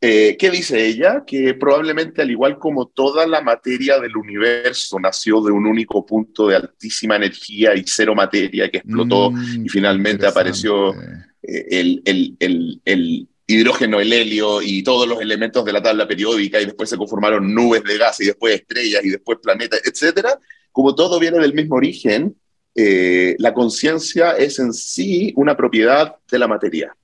Eh, 0.00 0.36
¿Qué 0.38 0.50
dice 0.50 0.86
ella? 0.86 1.22
Que 1.26 1.54
probablemente 1.54 2.22
al 2.22 2.30
igual 2.30 2.58
como 2.58 2.88
toda 2.88 3.26
la 3.26 3.40
materia 3.40 3.98
del 3.98 4.16
universo 4.16 4.98
nació 4.98 5.40
de 5.42 5.52
un 5.52 5.66
único 5.66 6.04
punto 6.04 6.48
de 6.48 6.56
altísima 6.56 7.16
energía 7.16 7.74
y 7.74 7.84
cero 7.86 8.14
materia 8.14 8.70
que 8.70 8.78
explotó 8.78 9.30
mm, 9.30 9.66
y 9.66 9.68
finalmente 9.68 10.26
apareció 10.26 10.94
eh, 10.94 11.66
el, 11.70 12.02
el, 12.04 12.36
el, 12.40 12.80
el, 12.84 13.28
hidrógeno, 13.46 14.00
el 14.00 14.12
helio 14.12 14.62
y 14.62 14.82
todos 14.82 15.08
los 15.08 15.20
elementos 15.20 15.64
de 15.64 15.72
la 15.72 15.82
tabla 15.82 16.06
periódica 16.06 16.60
y 16.60 16.66
después 16.66 16.88
se 16.88 16.96
conformaron 16.96 17.52
nubes 17.52 17.82
de 17.82 17.98
gas 17.98 18.20
y 18.20 18.26
después 18.26 18.54
estrellas 18.54 19.04
y 19.04 19.10
después 19.10 19.38
planetas, 19.42 19.80
etcétera. 19.84 20.38
Como 20.70 20.94
todo 20.94 21.18
viene 21.18 21.38
del 21.38 21.52
mismo 21.52 21.74
origen, 21.74 22.36
eh, 22.74 23.34
la 23.38 23.52
conciencia 23.52 24.32
es 24.32 24.58
en 24.58 24.72
sí 24.72 25.32
una 25.36 25.56
propiedad 25.56 26.16
de 26.30 26.38
la 26.38 26.46
materia. 26.46 26.96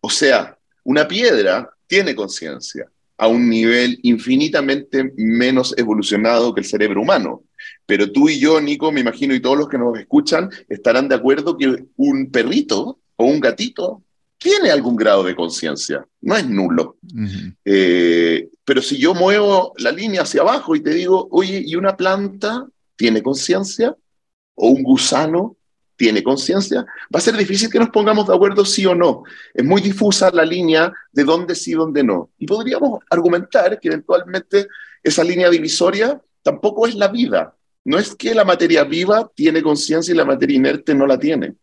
O 0.00 0.10
sea, 0.10 0.56
una 0.84 1.06
piedra 1.06 1.70
tiene 1.86 2.14
conciencia 2.14 2.90
a 3.16 3.28
un 3.28 3.50
nivel 3.50 3.98
infinitamente 4.02 5.12
menos 5.16 5.74
evolucionado 5.76 6.54
que 6.54 6.62
el 6.62 6.66
cerebro 6.66 7.02
humano. 7.02 7.44
Pero 7.84 8.10
tú 8.10 8.30
y 8.30 8.38
yo, 8.38 8.60
Nico, 8.60 8.90
me 8.90 9.00
imagino, 9.00 9.34
y 9.34 9.40
todos 9.40 9.58
los 9.58 9.68
que 9.68 9.76
nos 9.76 9.98
escuchan, 9.98 10.48
estarán 10.68 11.06
de 11.08 11.16
acuerdo 11.16 11.58
que 11.58 11.84
un 11.96 12.30
perrito 12.30 12.98
o 13.16 13.24
un 13.26 13.40
gatito 13.40 14.02
tiene 14.38 14.70
algún 14.70 14.96
grado 14.96 15.22
de 15.22 15.36
conciencia, 15.36 16.06
no 16.22 16.34
es 16.34 16.48
nulo. 16.48 16.96
Eh, 17.62 18.48
pero 18.64 18.80
si 18.80 18.96
yo 18.96 19.12
muevo 19.12 19.74
la 19.76 19.92
línea 19.92 20.22
hacia 20.22 20.40
abajo 20.40 20.74
y 20.74 20.80
te 20.80 20.94
digo, 20.94 21.28
oye, 21.30 21.62
¿y 21.64 21.76
una 21.76 21.98
planta 21.98 22.66
tiene 22.96 23.22
conciencia? 23.22 23.94
¿O 24.54 24.68
un 24.68 24.82
gusano 24.82 25.56
tiene 26.00 26.22
conciencia? 26.22 26.86
Va 27.14 27.18
a 27.18 27.20
ser 27.20 27.36
difícil 27.36 27.68
que 27.68 27.78
nos 27.78 27.90
pongamos 27.90 28.26
de 28.26 28.34
acuerdo 28.34 28.64
sí 28.64 28.86
o 28.86 28.94
no. 28.94 29.22
Es 29.52 29.62
muy 29.62 29.82
difusa 29.82 30.30
la 30.30 30.46
línea 30.46 30.90
de 31.12 31.24
dónde 31.24 31.54
sí 31.54 31.72
dónde 31.72 32.02
no. 32.02 32.30
Y 32.38 32.46
podríamos 32.46 33.04
argumentar 33.10 33.78
que 33.78 33.88
eventualmente 33.88 34.66
esa 35.02 35.22
línea 35.22 35.50
divisoria 35.50 36.18
tampoco 36.42 36.86
es 36.86 36.94
la 36.94 37.08
vida. 37.08 37.54
No 37.84 37.98
es 37.98 38.14
que 38.14 38.34
la 38.34 38.46
materia 38.46 38.82
viva 38.84 39.30
tiene 39.34 39.62
conciencia 39.62 40.14
y 40.14 40.16
la 40.16 40.24
materia 40.24 40.56
inerte 40.56 40.94
no 40.94 41.06
la 41.06 41.18
tiene. 41.18 41.56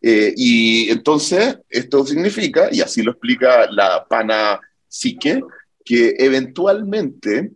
Eh, 0.00 0.32
y 0.34 0.90
entonces 0.90 1.58
esto 1.68 2.06
significa, 2.06 2.70
y 2.72 2.80
así 2.80 3.02
lo 3.02 3.10
explica 3.12 3.70
la 3.70 4.06
pana 4.08 4.60
psique, 4.88 5.42
que 5.84 6.14
eventualmente 6.18 7.50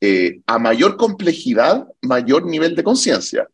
eh, 0.00 0.40
a 0.46 0.58
mayor 0.58 0.96
complejidad, 0.96 1.86
mayor 2.00 2.46
nivel 2.46 2.74
de 2.74 2.84
conciencia. 2.84 3.46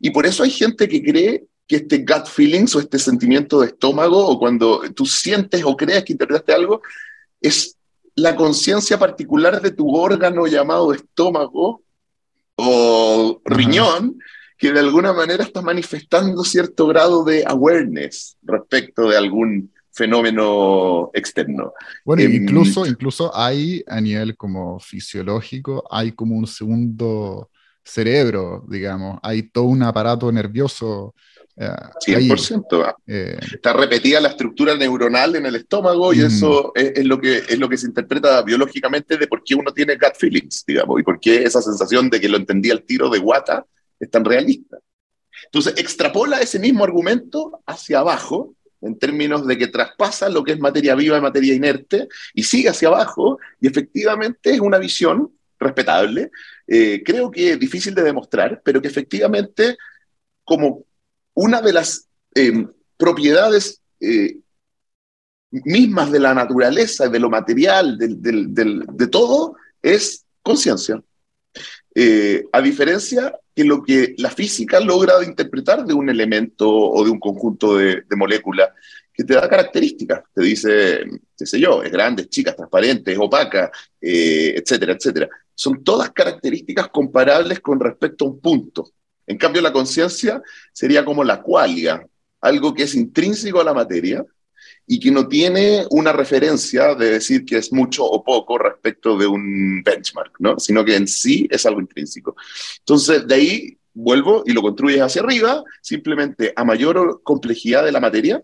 Y 0.00 0.12
por 0.12 0.24
eso 0.24 0.44
hay 0.44 0.50
gente 0.50 0.88
que 0.88 1.02
cree 1.02 1.44
que 1.66 1.76
este 1.76 1.98
gut 1.98 2.26
feelings 2.26 2.74
o 2.74 2.80
este 2.80 2.98
sentimiento 2.98 3.60
de 3.60 3.68
estómago 3.68 4.26
o 4.26 4.38
cuando 4.38 4.82
tú 4.94 5.06
sientes 5.06 5.62
o 5.64 5.76
crees 5.76 6.04
que 6.04 6.12
interpretaste 6.12 6.52
algo, 6.52 6.82
es 7.40 7.76
la 8.16 8.36
conciencia 8.36 8.98
particular 8.98 9.60
de 9.60 9.70
tu 9.70 9.94
órgano 9.94 10.46
llamado 10.46 10.92
estómago 10.92 11.82
o 12.56 13.40
riñón, 13.44 14.18
que 14.56 14.72
de 14.72 14.80
alguna 14.80 15.12
manera 15.12 15.42
está 15.42 15.60
manifestando 15.62 16.44
cierto 16.44 16.86
grado 16.86 17.24
de 17.24 17.44
awareness 17.46 18.36
respecto 18.42 19.08
de 19.08 19.16
algún 19.16 19.72
fenómeno 19.90 21.10
externo. 21.14 21.72
Bueno, 22.04 22.22
em, 22.22 22.34
incluso, 22.34 22.86
incluso 22.86 23.34
hay 23.34 23.82
a 23.86 24.00
nivel 24.00 24.36
como 24.36 24.78
fisiológico, 24.80 25.84
hay 25.90 26.12
como 26.12 26.36
un 26.36 26.46
segundo 26.46 27.50
cerebro, 27.84 28.64
digamos, 28.68 29.18
hay 29.22 29.44
todo 29.44 29.64
un 29.64 29.82
aparato 29.82 30.30
nervioso. 30.32 31.14
100%. 31.56 32.96
Eh, 33.06 33.38
Está 33.54 33.72
repetida 33.72 34.20
la 34.20 34.30
estructura 34.30 34.76
neuronal 34.76 35.36
en 35.36 35.46
el 35.46 35.56
estómago 35.56 36.12
y 36.12 36.18
mm. 36.18 36.26
eso 36.26 36.72
es, 36.74 37.04
lo 37.04 37.20
que, 37.20 37.38
es 37.38 37.58
lo 37.58 37.68
que 37.68 37.76
se 37.76 37.86
interpreta 37.86 38.42
biológicamente 38.42 39.16
de 39.16 39.26
por 39.26 39.44
qué 39.44 39.54
uno 39.54 39.72
tiene 39.72 39.94
gut 39.94 40.16
feelings, 40.18 40.64
digamos, 40.66 41.00
y 41.00 41.02
por 41.04 41.20
qué 41.20 41.44
esa 41.44 41.62
sensación 41.62 42.10
de 42.10 42.20
que 42.20 42.28
lo 42.28 42.36
entendía 42.36 42.72
el 42.72 42.84
tiro 42.84 43.08
de 43.08 43.18
guata 43.18 43.64
es 44.00 44.10
tan 44.10 44.24
realista. 44.24 44.78
Entonces, 45.44 45.74
extrapola 45.76 46.40
ese 46.40 46.58
mismo 46.58 46.84
argumento 46.84 47.62
hacia 47.66 48.00
abajo, 48.00 48.54
en 48.80 48.98
términos 48.98 49.46
de 49.46 49.56
que 49.56 49.68
traspasa 49.68 50.28
lo 50.28 50.44
que 50.44 50.52
es 50.52 50.60
materia 50.60 50.94
viva 50.94 51.18
y 51.18 51.20
materia 51.20 51.54
inerte, 51.54 52.08
y 52.34 52.42
sigue 52.42 52.68
hacia 52.68 52.88
abajo, 52.88 53.38
y 53.60 53.66
efectivamente 53.66 54.50
es 54.50 54.60
una 54.60 54.78
visión 54.78 55.30
respetable, 55.58 56.30
eh, 56.66 57.02
creo 57.04 57.30
que 57.30 57.56
difícil 57.56 57.94
de 57.94 58.02
demostrar, 58.02 58.60
pero 58.64 58.82
que 58.82 58.88
efectivamente, 58.88 59.76
como 60.44 60.84
una 61.34 61.60
de 61.60 61.72
las 61.72 62.08
em, 62.34 62.68
propiedades 62.96 63.80
eh, 64.00 64.38
mismas 65.50 66.10
de 66.10 66.20
la 66.20 66.34
naturaleza, 66.34 67.08
de 67.08 67.20
lo 67.20 67.30
material, 67.30 67.98
de 67.98 69.06
todo, 69.06 69.56
es 69.82 70.24
conciencia. 70.42 71.02
Eh, 71.94 72.44
a 72.52 72.60
diferencia 72.60 73.38
que 73.54 73.62
lo 73.62 73.84
que 73.84 74.14
la 74.18 74.30
física 74.30 74.80
logra 74.80 75.22
interpretar 75.24 75.84
de 75.84 75.94
un 75.94 76.10
elemento 76.10 76.68
o 76.68 77.04
de 77.04 77.10
un 77.10 77.20
conjunto 77.20 77.76
de, 77.76 78.02
moléculas 78.16 78.70
que 79.12 79.22
te 79.22 79.34
da 79.34 79.48
características, 79.48 80.24
te 80.34 80.42
dice, 80.42 81.04
qué 81.38 81.46
sé 81.46 81.60
yo, 81.60 81.84
es 81.84 81.92
grande, 81.92 82.22
es 82.22 82.30
chica, 82.30 82.50
es 82.50 82.56
transparente, 82.56 83.12
es 83.12 83.18
opaca, 83.18 83.70
eh, 84.00 84.54
etcétera, 84.56 84.94
etcétera. 84.94 85.28
Son 85.54 85.84
todas 85.84 86.10
características 86.10 86.88
comparables 86.88 87.60
con 87.60 87.78
respecto 87.78 88.24
a 88.24 88.28
un 88.28 88.40
punto. 88.40 88.90
En 89.26 89.38
cambio, 89.38 89.62
la 89.62 89.72
conciencia 89.72 90.42
sería 90.72 91.04
como 91.04 91.24
la 91.24 91.42
cualia, 91.42 92.06
algo 92.40 92.74
que 92.74 92.84
es 92.84 92.94
intrínseco 92.94 93.60
a 93.60 93.64
la 93.64 93.74
materia, 93.74 94.24
y 94.86 95.00
que 95.00 95.10
no 95.10 95.28
tiene 95.28 95.86
una 95.90 96.12
referencia 96.12 96.94
de 96.94 97.12
decir 97.12 97.44
que 97.44 97.56
es 97.56 97.72
mucho 97.72 98.04
o 98.04 98.22
poco 98.22 98.58
respecto 98.58 99.16
de 99.16 99.26
un 99.26 99.82
benchmark, 99.82 100.34
¿no? 100.40 100.58
sino 100.58 100.84
que 100.84 100.96
en 100.96 101.08
sí 101.08 101.48
es 101.50 101.64
algo 101.64 101.80
intrínseco. 101.80 102.36
Entonces, 102.80 103.26
de 103.26 103.34
ahí 103.34 103.78
vuelvo 103.94 104.42
y 104.44 104.52
lo 104.52 104.60
construyes 104.60 105.00
hacia 105.00 105.22
arriba, 105.22 105.64
simplemente 105.80 106.52
a 106.54 106.64
mayor 106.64 107.22
complejidad 107.22 107.84
de 107.84 107.92
la 107.92 108.00
materia, 108.00 108.42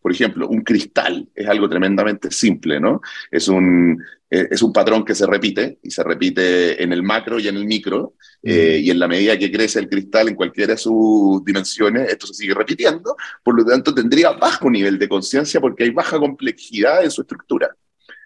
por 0.00 0.12
ejemplo, 0.12 0.48
un 0.48 0.62
cristal 0.62 1.28
es 1.34 1.46
algo 1.46 1.68
tremendamente 1.68 2.30
simple, 2.30 2.80
¿no? 2.80 3.00
Es 3.30 3.48
un, 3.48 4.02
eh, 4.30 4.48
es 4.50 4.62
un 4.62 4.72
patrón 4.72 5.04
que 5.04 5.14
se 5.14 5.26
repite 5.26 5.78
y 5.82 5.90
se 5.90 6.02
repite 6.02 6.82
en 6.82 6.92
el 6.92 7.02
macro 7.02 7.38
y 7.38 7.48
en 7.48 7.56
el 7.56 7.64
micro, 7.64 8.14
eh, 8.42 8.80
y 8.82 8.90
en 8.90 8.98
la 8.98 9.08
medida 9.08 9.38
que 9.38 9.50
crece 9.50 9.78
el 9.78 9.88
cristal 9.88 10.28
en 10.28 10.34
cualquiera 10.34 10.74
de 10.74 10.78
sus 10.78 11.42
dimensiones, 11.44 12.10
esto 12.10 12.26
se 12.26 12.34
sigue 12.34 12.54
repitiendo, 12.54 13.16
por 13.42 13.56
lo 13.56 13.64
tanto 13.64 13.94
tendría 13.94 14.32
bajo 14.32 14.70
nivel 14.70 14.98
de 14.98 15.08
conciencia 15.08 15.60
porque 15.60 15.84
hay 15.84 15.90
baja 15.90 16.18
complejidad 16.18 17.04
en 17.04 17.10
su 17.10 17.22
estructura, 17.22 17.74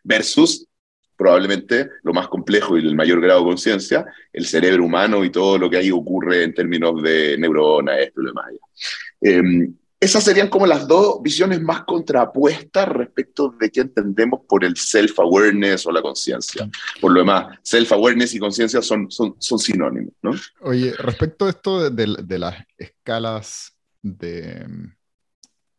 versus 0.02 0.66
probablemente 1.16 1.88
lo 2.02 2.12
más 2.12 2.26
complejo 2.26 2.76
y 2.76 2.80
el 2.80 2.96
mayor 2.96 3.20
grado 3.20 3.40
de 3.40 3.46
conciencia, 3.46 4.04
el 4.32 4.44
cerebro 4.44 4.84
humano 4.84 5.24
y 5.24 5.30
todo 5.30 5.56
lo 5.56 5.70
que 5.70 5.76
ahí 5.76 5.90
ocurre 5.92 6.42
en 6.42 6.52
términos 6.52 7.00
de 7.00 7.36
neuronas, 7.38 8.00
esto 8.00 8.20
y 8.20 8.24
lo 8.24 8.30
demás. 8.30 8.52
Em, 9.20 9.74
esas 10.02 10.24
serían 10.24 10.48
como 10.48 10.66
las 10.66 10.88
dos 10.88 11.22
visiones 11.22 11.62
más 11.62 11.84
contrapuestas 11.84 12.88
respecto 12.88 13.54
de 13.60 13.70
qué 13.70 13.82
entendemos 13.82 14.40
por 14.48 14.64
el 14.64 14.74
self-awareness 14.74 15.86
o 15.86 15.92
la 15.92 16.02
conciencia. 16.02 16.68
Por 17.00 17.12
lo 17.12 17.20
demás, 17.20 17.56
self-awareness 17.62 18.34
y 18.34 18.40
conciencia 18.40 18.82
son, 18.82 19.08
son, 19.12 19.36
son, 19.38 19.60
sinónimos, 19.60 20.12
¿no? 20.20 20.32
Oye, 20.62 20.92
respecto 20.98 21.46
a 21.46 21.50
esto 21.50 21.88
de, 21.88 22.16
de, 22.20 22.38
las 22.40 22.56
escalas 22.76 23.76
de 24.02 24.66
mm, 24.66 24.92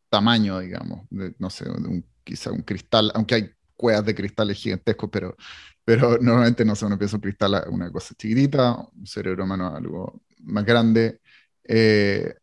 tamaño, 0.09 0.59
digamos, 0.59 1.05
no 1.09 1.49
sé, 1.49 1.69
un, 1.69 2.05
quizá 2.23 2.49
un 2.49 2.61
cristal, 2.61 3.11
aunque 3.15 3.35
hay 3.35 3.51
cuevas 3.75 4.05
de 4.05 4.15
cristales 4.15 4.57
gigantescos, 4.57 5.09
pero, 5.11 5.35
pero 5.83 6.17
normalmente 6.21 6.63
no 6.63 6.77
sé, 6.77 6.85
uno 6.85 6.97
piensa 6.97 7.17
un 7.17 7.21
cristal 7.23 7.61
una 7.69 7.91
cosa 7.91 8.15
chiquitita, 8.17 8.87
un 8.95 9.05
cerebro 9.05 9.43
humano 9.43 9.75
algo 9.75 10.21
más 10.43 10.63
grande. 10.63 11.19
Eh, 11.65 12.35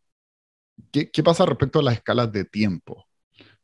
¿qué, 0.91 1.23
pasa 1.23 1.45
respecto 1.45 1.79
a 1.79 1.83
las 1.83 1.95
escalas 1.95 2.31
de 2.31 2.45
tiempo? 2.45 3.05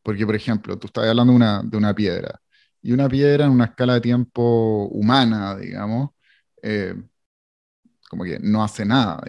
Porque, 0.04 0.26
por 0.26 0.36
ejemplo, 0.36 0.78
tú 0.78 0.88
estás 0.88 1.08
hablando 1.08 1.34
una, 1.34 1.62
de 1.64 1.78
una 1.78 1.94
piedra, 1.94 2.40
y 2.82 2.92
una 2.94 3.10
piedra 3.10 3.46
en 3.46 3.52
una 3.52 3.66
escala 3.66 3.96
de 3.96 4.02
tiempo 4.02 4.88
humana, 4.88 5.58
digamos, 5.58 6.12
eh, 6.62 6.96
como 8.10 8.24
que 8.24 8.40
no 8.40 8.64
hace 8.64 8.86
nada. 8.86 9.22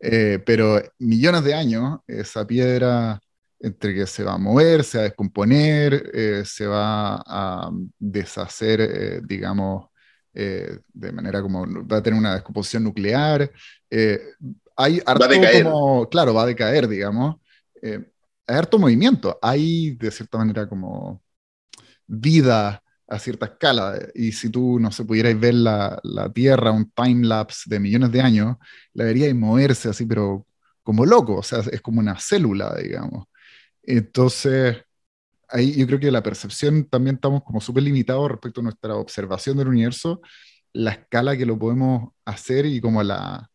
Eh, 0.00 0.42
pero 0.44 0.80
millones 0.98 1.44
de 1.44 1.54
años, 1.54 2.00
esa 2.06 2.46
piedra, 2.46 3.20
entre 3.60 3.94
que 3.94 4.06
se 4.06 4.24
va 4.24 4.34
a 4.34 4.38
mover, 4.38 4.84
se 4.84 4.98
va 4.98 5.02
a 5.02 5.08
descomponer, 5.08 6.10
eh, 6.14 6.42
se 6.44 6.66
va 6.66 7.22
a 7.26 7.70
deshacer, 7.98 9.22
digamos, 9.26 9.86
de 10.32 11.12
manera 11.12 11.42
como 11.42 11.66
va 11.86 11.98
a 11.98 12.02
tener 12.02 12.18
una 12.18 12.34
descomposición 12.34 12.84
nuclear, 12.84 13.50
hay 14.80 15.02
harto 15.04 15.26
como, 15.62 16.08
claro, 16.08 16.34
va 16.34 16.42
a 16.44 16.46
decaer, 16.46 16.88
digamos. 16.88 17.36
Eh, 17.82 18.00
hay 18.46 18.56
harto 18.56 18.78
movimiento, 18.78 19.38
hay 19.42 19.92
de 19.96 20.10
cierta 20.10 20.38
manera 20.38 20.68
como 20.68 21.22
vida 22.06 22.82
a 23.06 23.18
cierta 23.18 23.46
escala. 23.46 23.98
Y 24.14 24.32
si 24.32 24.48
tú, 24.50 24.78
no 24.80 24.90
sé, 24.90 25.04
pudierais 25.04 25.38
ver 25.38 25.54
la, 25.54 26.00
la 26.02 26.32
Tierra, 26.32 26.70
un 26.72 26.90
time 26.92 27.26
lapse 27.26 27.64
de 27.66 27.78
millones 27.78 28.10
de 28.12 28.22
años, 28.22 28.56
la 28.94 29.04
veríais 29.04 29.34
moverse 29.34 29.90
así, 29.90 30.06
pero 30.06 30.46
como 30.82 31.04
loco, 31.04 31.36
o 31.36 31.42
sea, 31.42 31.60
es 31.70 31.80
como 31.82 32.00
una 32.00 32.18
célula, 32.18 32.74
digamos. 32.76 33.26
Entonces, 33.82 34.78
ahí 35.48 35.76
yo 35.76 35.86
creo 35.86 36.00
que 36.00 36.10
la 36.10 36.22
percepción 36.22 36.84
también 36.88 37.16
estamos 37.16 37.42
como 37.44 37.60
súper 37.60 37.82
limitados 37.82 38.30
respecto 38.30 38.60
a 38.60 38.64
nuestra 38.64 38.96
observación 38.96 39.58
del 39.58 39.68
universo, 39.68 40.22
la 40.72 40.92
escala 40.92 41.36
que 41.36 41.46
lo 41.46 41.58
podemos 41.58 42.12
hacer 42.24 42.66
y 42.66 42.80
como 42.80 43.02
la, 43.02 43.49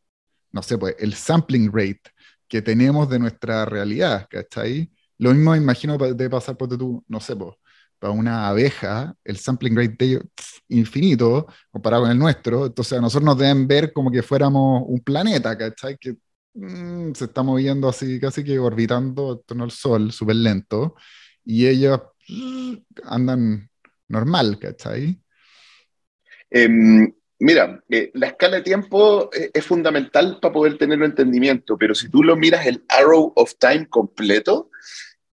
no 0.55 0.63
sé, 0.63 0.77
pues 0.77 0.95
el 0.99 1.13
sampling 1.13 1.69
rate 1.71 2.01
que 2.47 2.61
tenemos 2.61 3.09
de 3.09 3.19
nuestra 3.19 3.65
realidad, 3.65 4.25
¿cachai? 4.29 4.89
Lo 5.17 5.33
mismo 5.33 5.53
imagino 5.53 5.97
de 5.97 6.29
pasar 6.29 6.55
por 6.55 6.69
tú, 6.77 7.03
no 7.09 7.19
sé, 7.19 7.35
pues, 7.35 7.55
para 7.99 8.13
una 8.13 8.47
abeja, 8.47 9.13
el 9.25 9.37
sampling 9.37 9.75
rate 9.75 9.95
de 9.99 10.05
ellos 10.05 10.23
infinito 10.69 11.47
comparado 11.71 12.03
con 12.03 12.11
el 12.11 12.17
nuestro, 12.17 12.67
entonces 12.67 12.97
a 12.97 13.01
nosotros 13.01 13.25
nos 13.25 13.37
deben 13.37 13.67
ver 13.67 13.91
como 13.91 14.09
que 14.09 14.23
fuéramos 14.23 14.83
un 14.87 15.01
planeta, 15.01 15.57
¿cachai? 15.57 15.97
Que 15.97 16.15
mm, 16.53 17.13
se 17.13 17.25
está 17.25 17.43
moviendo 17.43 17.89
así, 17.89 18.17
casi 18.19 18.41
que 18.41 18.57
orbitando 18.57 19.33
en 19.33 19.43
torno 19.45 19.63
al 19.65 19.71
Sol, 19.71 20.13
súper 20.13 20.37
lento, 20.37 20.95
y 21.43 21.67
ellas 21.67 21.99
mm, 22.29 22.75
andan 23.03 23.69
normal, 24.07 24.57
¿cachai? 24.57 25.19
Em, 26.49 27.11
mira, 27.39 27.83
eh, 27.89 28.11
la 28.13 28.27
escala 28.27 28.57
de 28.57 28.63
tiempo 28.63 29.29
eh, 29.33 29.51
es 29.53 29.65
fundamental 29.65 30.39
para 30.41 30.53
poder 30.53 30.77
tener 30.77 30.97
un 30.97 31.05
entendimiento, 31.05 31.77
pero 31.77 31.95
si 31.95 32.09
tú 32.09 32.23
lo 32.23 32.35
miras 32.35 32.65
el 32.65 32.83
arrow 32.87 33.33
of 33.35 33.53
time 33.59 33.87
completo, 33.87 34.69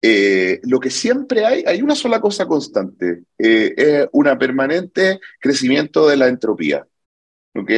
eh, 0.02 0.60
lo 0.64 0.80
que 0.80 0.90
siempre 0.90 1.46
hay, 1.46 1.64
hay 1.68 1.82
una 1.82 1.96
sola 1.96 2.22
cosa 2.22 2.46
constante, 2.46 3.24
es 3.38 4.08
una 4.14 4.38
permanente 4.38 5.20
crecimiento 5.40 6.08
de 6.08 6.18
la 6.18 6.28
entropía. 6.28 6.86
¿Ok? 7.56 7.72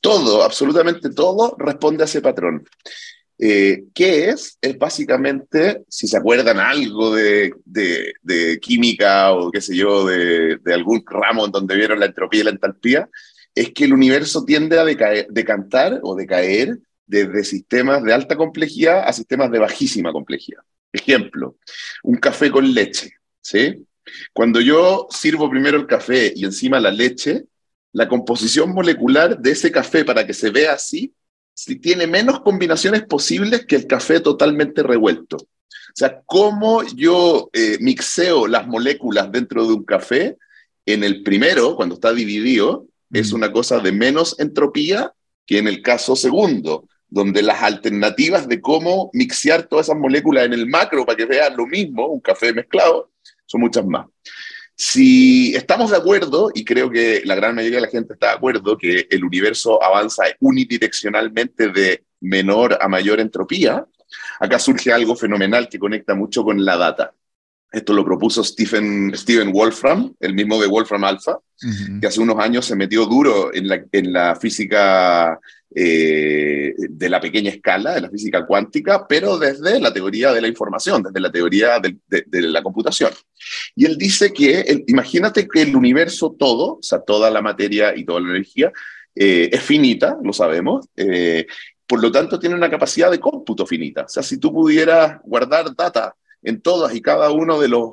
Todo, 0.00 0.42
absolutamente 0.42 1.08
todo 1.10 1.56
responde 1.58 2.02
a 2.02 2.06
ese 2.06 2.20
patrón. 2.20 2.64
Eh, 3.44 3.86
¿Qué 3.92 4.28
es? 4.28 4.56
Es 4.60 4.78
básicamente, 4.78 5.82
si 5.88 6.06
se 6.06 6.16
acuerdan 6.16 6.60
algo 6.60 7.12
de, 7.12 7.52
de, 7.64 8.60
química 8.60 9.32
o 9.32 9.50
qué 9.50 9.60
sé 9.60 9.74
yo, 9.74 10.06
de, 10.06 10.58
de, 10.58 10.74
algún 10.74 11.02
ramo 11.04 11.46
en 11.46 11.50
donde 11.50 11.74
vieron 11.74 11.98
la 11.98 12.06
entropía 12.06 12.42
y 12.42 12.44
la 12.44 12.50
entalpía, 12.50 13.08
es 13.54 13.72
que 13.72 13.84
el 13.84 13.92
universo 13.92 14.44
tiende 14.44 14.78
a 14.78 14.84
decantar 14.84 16.00
o 16.02 16.14
decaer 16.14 16.78
desde 17.06 17.44
sistemas 17.44 18.02
de 18.02 18.12
alta 18.12 18.36
complejidad 18.36 19.06
a 19.06 19.12
sistemas 19.12 19.50
de 19.50 19.58
bajísima 19.58 20.12
complejidad. 20.12 20.62
Ejemplo, 20.92 21.56
un 22.02 22.16
café 22.16 22.50
con 22.50 22.72
leche, 22.72 23.12
¿sí? 23.40 23.86
Cuando 24.32 24.60
yo 24.60 25.06
sirvo 25.10 25.50
primero 25.50 25.78
el 25.78 25.86
café 25.86 26.32
y 26.34 26.44
encima 26.44 26.80
la 26.80 26.90
leche, 26.90 27.44
la 27.92 28.08
composición 28.08 28.72
molecular 28.72 29.38
de 29.38 29.50
ese 29.50 29.70
café 29.70 30.04
para 30.04 30.26
que 30.26 30.34
se 30.34 30.50
vea 30.50 30.72
así, 30.72 31.14
si 31.54 31.76
tiene 31.76 32.06
menos 32.06 32.40
combinaciones 32.40 33.02
posibles 33.02 33.66
que 33.66 33.76
el 33.76 33.86
café 33.86 34.20
totalmente 34.20 34.82
revuelto. 34.82 35.36
O 35.36 35.94
sea, 35.94 36.22
cómo 36.24 36.82
yo 36.94 37.50
eh, 37.52 37.76
mixeo 37.80 38.46
las 38.46 38.66
moléculas 38.66 39.30
dentro 39.30 39.66
de 39.66 39.74
un 39.74 39.84
café, 39.84 40.38
en 40.86 41.04
el 41.04 41.22
primero, 41.22 41.76
cuando 41.76 41.96
está 41.96 42.12
dividido, 42.12 42.86
es 43.12 43.32
mm. 43.32 43.36
una 43.36 43.52
cosa 43.52 43.78
de 43.78 43.92
menos 43.92 44.38
entropía 44.38 45.12
que 45.46 45.58
en 45.58 45.68
el 45.68 45.82
caso 45.82 46.16
segundo, 46.16 46.88
donde 47.08 47.42
las 47.42 47.62
alternativas 47.62 48.48
de 48.48 48.60
cómo 48.60 49.10
mixear 49.12 49.64
todas 49.64 49.86
esas 49.86 49.98
moléculas 49.98 50.46
en 50.46 50.54
el 50.54 50.66
macro 50.66 51.04
para 51.04 51.16
que 51.16 51.26
vean 51.26 51.56
lo 51.56 51.66
mismo, 51.66 52.06
un 52.06 52.20
café 52.20 52.52
mezclado, 52.52 53.10
son 53.44 53.60
muchas 53.60 53.84
más. 53.84 54.06
Si 54.74 55.54
estamos 55.54 55.90
de 55.90 55.98
acuerdo, 55.98 56.50
y 56.54 56.64
creo 56.64 56.90
que 56.90 57.22
la 57.24 57.34
gran 57.34 57.54
mayoría 57.54 57.76
de 57.76 57.86
la 57.86 57.90
gente 57.90 58.14
está 58.14 58.28
de 58.28 58.34
acuerdo, 58.34 58.78
que 58.78 59.06
el 59.10 59.24
universo 59.24 59.82
avanza 59.82 60.24
unidireccionalmente 60.40 61.68
de 61.68 62.04
menor 62.20 62.78
a 62.80 62.88
mayor 62.88 63.20
entropía, 63.20 63.86
acá 64.40 64.58
surge 64.58 64.92
algo 64.92 65.14
fenomenal 65.14 65.68
que 65.68 65.78
conecta 65.78 66.14
mucho 66.14 66.42
con 66.42 66.64
la 66.64 66.76
data. 66.76 67.14
Esto 67.72 67.94
lo 67.94 68.04
propuso 68.04 68.44
Stephen, 68.44 69.12
Steven 69.14 69.50
Wolfram, 69.50 70.14
el 70.20 70.34
mismo 70.34 70.60
de 70.60 70.66
Wolfram 70.66 71.04
Alpha, 71.04 71.38
que 72.00 72.06
hace 72.06 72.20
unos 72.20 72.38
años 72.38 72.66
se 72.66 72.76
metió 72.76 73.06
duro 73.06 73.54
en 73.54 73.68
la, 73.68 73.82
en 73.92 74.12
la 74.12 74.36
física 74.36 75.40
eh, 75.74 76.74
de 76.76 77.08
la 77.08 77.18
pequeña 77.18 77.50
escala, 77.50 77.94
de 77.94 78.02
la 78.02 78.10
física 78.10 78.44
cuántica, 78.44 79.06
pero 79.08 79.38
desde 79.38 79.80
la 79.80 79.92
teoría 79.92 80.32
de 80.32 80.42
la 80.42 80.48
información, 80.48 81.02
desde 81.02 81.20
la 81.20 81.32
teoría 81.32 81.80
de, 81.80 82.42
la 82.42 82.62
computación. 82.62 83.10
Y 83.74 83.86
él 83.86 83.96
dice 83.96 84.34
que, 84.34 84.84
imagínate 84.86 85.48
que 85.48 85.62
el 85.62 85.74
universo 85.74 86.36
todo, 86.38 86.74
o 86.74 86.82
sea, 86.82 87.00
toda 87.00 87.30
la 87.30 87.40
materia 87.40 87.96
y 87.96 88.04
toda 88.04 88.20
la 88.20 88.30
energía, 88.30 88.70
eh, 89.14 89.48
es 89.50 89.62
finita, 89.62 90.18
lo 90.22 90.34
sabemos, 90.34 90.88
eh, 90.94 91.46
por 91.86 92.02
lo 92.02 92.12
tanto 92.12 92.38
tiene 92.38 92.54
una 92.54 92.70
capacidad 92.70 93.10
de 93.10 93.20
cómputo 93.20 93.64
finita. 93.64 94.02
O 94.02 94.08
sea, 94.08 94.22
si 94.22 94.36
tú 94.36 94.52
pudieras 94.52 95.20
guardar 95.24 95.74
data 95.74 96.14
en 96.42 96.60
todas 96.60 96.94
y 96.94 97.00
cada 97.00 97.30
uno 97.30 97.60
de 97.60 97.68
los 97.68 97.92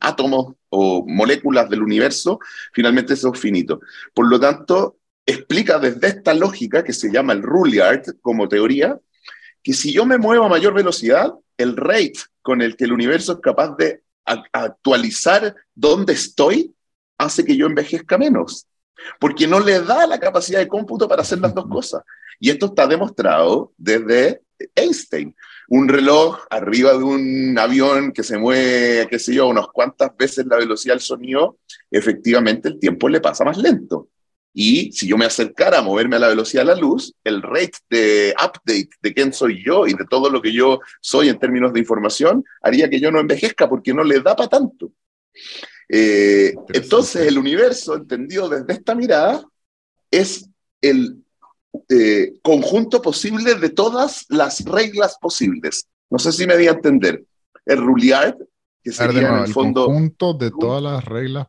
átomos 0.00 0.54
o 0.68 1.04
moléculas 1.06 1.68
del 1.70 1.82
universo, 1.82 2.38
finalmente 2.72 3.14
eso 3.14 3.32
es 3.32 3.40
finito. 3.40 3.80
Por 4.14 4.28
lo 4.28 4.38
tanto, 4.38 4.98
explica 5.24 5.78
desde 5.78 6.08
esta 6.08 6.34
lógica 6.34 6.84
que 6.84 6.92
se 6.92 7.10
llama 7.10 7.32
el 7.32 7.42
Ruliard 7.42 8.02
como 8.20 8.48
teoría, 8.48 8.98
que 9.62 9.72
si 9.72 9.92
yo 9.92 10.04
me 10.04 10.18
muevo 10.18 10.44
a 10.44 10.48
mayor 10.48 10.74
velocidad, 10.74 11.32
el 11.56 11.76
rate 11.76 12.14
con 12.42 12.60
el 12.60 12.76
que 12.76 12.84
el 12.84 12.92
universo 12.92 13.32
es 13.32 13.38
capaz 13.40 13.76
de 13.76 14.02
actualizar 14.24 15.54
dónde 15.74 16.12
estoy 16.14 16.74
hace 17.18 17.44
que 17.44 17.56
yo 17.56 17.66
envejezca 17.66 18.18
menos, 18.18 18.66
porque 19.20 19.46
no 19.46 19.60
le 19.60 19.80
da 19.80 20.06
la 20.06 20.18
capacidad 20.18 20.58
de 20.58 20.68
cómputo 20.68 21.08
para 21.08 21.22
hacer 21.22 21.38
las 21.38 21.54
dos 21.54 21.66
cosas. 21.68 22.02
Y 22.40 22.50
esto 22.50 22.66
está 22.66 22.86
demostrado 22.86 23.72
desde 23.76 24.42
Einstein. 24.74 25.34
Un 25.68 25.88
reloj 25.88 26.38
arriba 26.50 26.92
de 26.92 27.04
un 27.04 27.58
avión 27.58 28.12
que 28.12 28.22
se 28.22 28.38
mueve, 28.38 29.06
qué 29.08 29.18
sé 29.18 29.34
yo, 29.34 29.48
unas 29.48 29.68
cuantas 29.68 30.16
veces 30.16 30.46
la 30.46 30.56
velocidad 30.56 30.94
del 30.94 31.00
sonido, 31.00 31.58
efectivamente 31.90 32.68
el 32.68 32.78
tiempo 32.78 33.08
le 33.08 33.20
pasa 33.20 33.44
más 33.44 33.56
lento. 33.56 34.08
Y 34.54 34.92
si 34.92 35.08
yo 35.08 35.16
me 35.16 35.24
acercara 35.24 35.78
a 35.78 35.82
moverme 35.82 36.16
a 36.16 36.18
la 36.18 36.28
velocidad 36.28 36.62
de 36.62 36.74
la 36.74 36.80
luz, 36.80 37.14
el 37.24 37.40
rate 37.40 37.78
de 37.88 38.34
update 38.36 38.90
de 39.00 39.14
quién 39.14 39.32
soy 39.32 39.64
yo 39.64 39.86
y 39.86 39.94
de 39.94 40.04
todo 40.08 40.28
lo 40.28 40.42
que 40.42 40.52
yo 40.52 40.80
soy 41.00 41.30
en 41.30 41.38
términos 41.38 41.72
de 41.72 41.80
información 41.80 42.44
haría 42.60 42.90
que 42.90 43.00
yo 43.00 43.10
no 43.10 43.20
envejezca 43.20 43.68
porque 43.68 43.94
no 43.94 44.04
le 44.04 44.20
da 44.20 44.36
para 44.36 44.50
tanto. 44.50 44.92
Eh, 45.88 46.54
entonces, 46.72 47.26
el 47.26 47.38
universo, 47.38 47.96
entendido 47.96 48.48
desde 48.48 48.72
esta 48.74 48.94
mirada, 48.94 49.42
es 50.10 50.48
el 50.82 51.21
eh, 51.88 52.34
conjunto 52.42 53.00
posible 53.00 53.54
de 53.54 53.70
todas 53.70 54.26
las 54.28 54.64
reglas 54.64 55.16
posibles. 55.20 55.88
No 56.10 56.18
sé 56.18 56.32
si 56.32 56.46
me 56.46 56.56
di 56.56 56.68
a 56.68 56.72
entender. 56.72 57.24
El 57.64 57.78
Ruliard, 57.78 58.36
que 58.82 58.92
sería 58.92 59.28
en 59.28 59.44
el 59.44 59.52
fondo. 59.52 59.86
conjunto 59.86 60.34
de 60.34 60.50
todas 60.50 60.82
las 60.82 61.04
reglas 61.04 61.46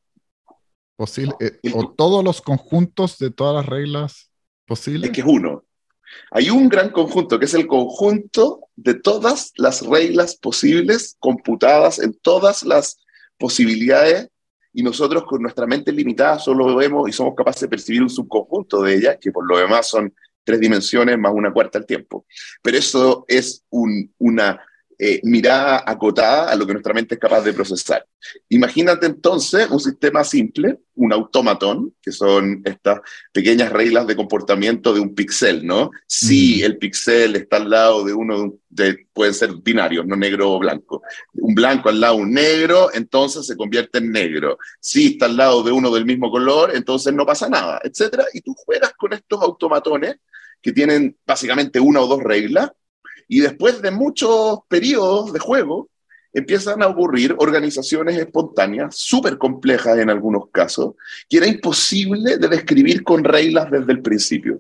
posible, 0.96 1.34
eh, 1.40 1.60
o 1.74 1.92
todos 1.92 2.24
los 2.24 2.42
conjuntos 2.42 3.18
de 3.18 3.32
todas 3.32 3.56
las 3.56 3.66
reglas 3.66 4.32
posibles. 4.66 5.10
Es 5.10 5.16
que 5.16 5.22
es 5.22 5.28
uno. 5.28 5.64
Hay 6.32 6.50
un 6.50 6.70
gran 6.70 6.92
conjunto 6.92 7.40
que 7.40 7.46
es 7.46 7.54
el 7.56 7.68
conjunto 7.68 8.68
de 8.76 8.94
todas 8.94 9.52
las 9.58 9.82
reglas 9.82 10.36
posibles 10.36 11.16
computadas 11.20 12.00
en 12.00 12.14
todas 12.14 12.64
las 12.64 13.00
posibilidades 13.38 14.30
y 14.74 14.84
nosotros 14.84 15.24
con 15.24 15.42
nuestra 15.42 15.66
mente 15.68 15.92
limitada 15.92 16.40
solo 16.40 16.76
vemos 16.76 17.08
y 17.08 17.12
somos 17.12 17.36
capaces 17.36 17.62
de 17.62 17.70
percibir 17.70 18.02
un 18.02 18.10
subconjunto 18.10 18.82
de 18.82 18.96
ellas, 18.96 19.18
que 19.22 19.32
por 19.32 19.48
lo 19.48 19.58
demás 19.58 19.88
son 19.88 20.14
tres 20.44 20.60
dimensiones 20.60 21.18
más 21.18 21.32
una 21.34 21.54
cuarta 21.54 21.78
al 21.78 21.86
tiempo. 21.86 22.26
Pero 22.62 22.78
eso 22.78 23.26
es 23.28 23.64
un, 23.70 24.12
una 24.18 24.60
eh, 24.98 25.20
mirada 25.24 25.84
acotada 25.86 26.52
a 26.52 26.56
lo 26.56 26.66
que 26.66 26.74
nuestra 26.74 26.94
mente 26.94 27.16
es 27.16 27.20
capaz 27.20 27.42
de 27.42 27.54
procesar. 27.54 28.06
Imagínate 28.50 29.06
entonces 29.06 29.70
un 29.70 29.80
sistema 29.80 30.24
simple, 30.24 30.80
un 30.96 31.12
automatón, 31.12 31.94
que 32.02 32.12
son 32.12 32.62
estas 32.64 33.02
pequeñas 33.32 33.72
reglas 33.72 34.08
de 34.08 34.16
comportamiento 34.16 34.94
de 34.94 35.00
un 35.00 35.14
píxel, 35.14 35.66
¿no? 35.66 35.92
Si 36.08 36.64
el 36.64 36.78
píxel 36.78 37.36
está 37.36 37.58
al 37.58 37.70
lado 37.70 38.04
de 38.04 38.14
uno, 38.14 38.56
de, 38.70 39.08
pueden 39.12 39.34
ser 39.34 39.54
binarios, 39.56 40.06
no 40.06 40.16
negro 40.16 40.52
o 40.52 40.60
blanco. 40.60 41.02
Un 41.34 41.56
blanco 41.56 41.90
al 41.90 42.00
lado 42.00 42.18
de 42.18 42.22
un 42.22 42.34
negro, 42.34 42.90
entonces 42.94 43.46
se 43.46 43.58
convierte 43.58 43.98
en 43.98 44.12
negro. 44.12 44.58
Si 44.80 45.14
está 45.14 45.26
al 45.26 45.38
lado 45.38 45.64
de 45.64 45.72
uno 45.72 45.92
del 45.92 46.06
mismo 46.06 46.32
color, 46.32 46.76
entonces 46.76 47.14
no 47.14 47.26
pasa 47.26 47.50
nada, 47.50 47.82
etc. 47.84 48.24
Y 48.34 48.42
tú 48.42 48.54
juegas 48.54 48.94
con 48.94 49.14
estos 49.14 49.42
automatones 49.42 50.18
que 50.62 50.72
tienen 50.72 51.18
básicamente 51.26 51.80
una 51.80 52.02
o 52.02 52.08
dos 52.08 52.24
reglas 52.24 52.72
y 53.28 53.40
después 53.40 53.82
de 53.82 53.92
muchos 53.92 54.60
periodos 54.68 55.34
de 55.34 55.40
juego, 55.40 55.90
empiezan 56.34 56.82
a 56.82 56.88
ocurrir 56.88 57.36
organizaciones 57.38 58.18
espontáneas, 58.18 58.96
súper 58.96 59.38
complejas 59.38 59.98
en 60.00 60.10
algunos 60.10 60.50
casos, 60.52 60.96
que 61.30 61.38
era 61.38 61.48
imposible 61.48 62.38
de 62.38 62.48
describir 62.48 63.04
con 63.04 63.24
reglas 63.24 63.70
desde 63.70 63.92
el 63.92 64.02
principio. 64.02 64.60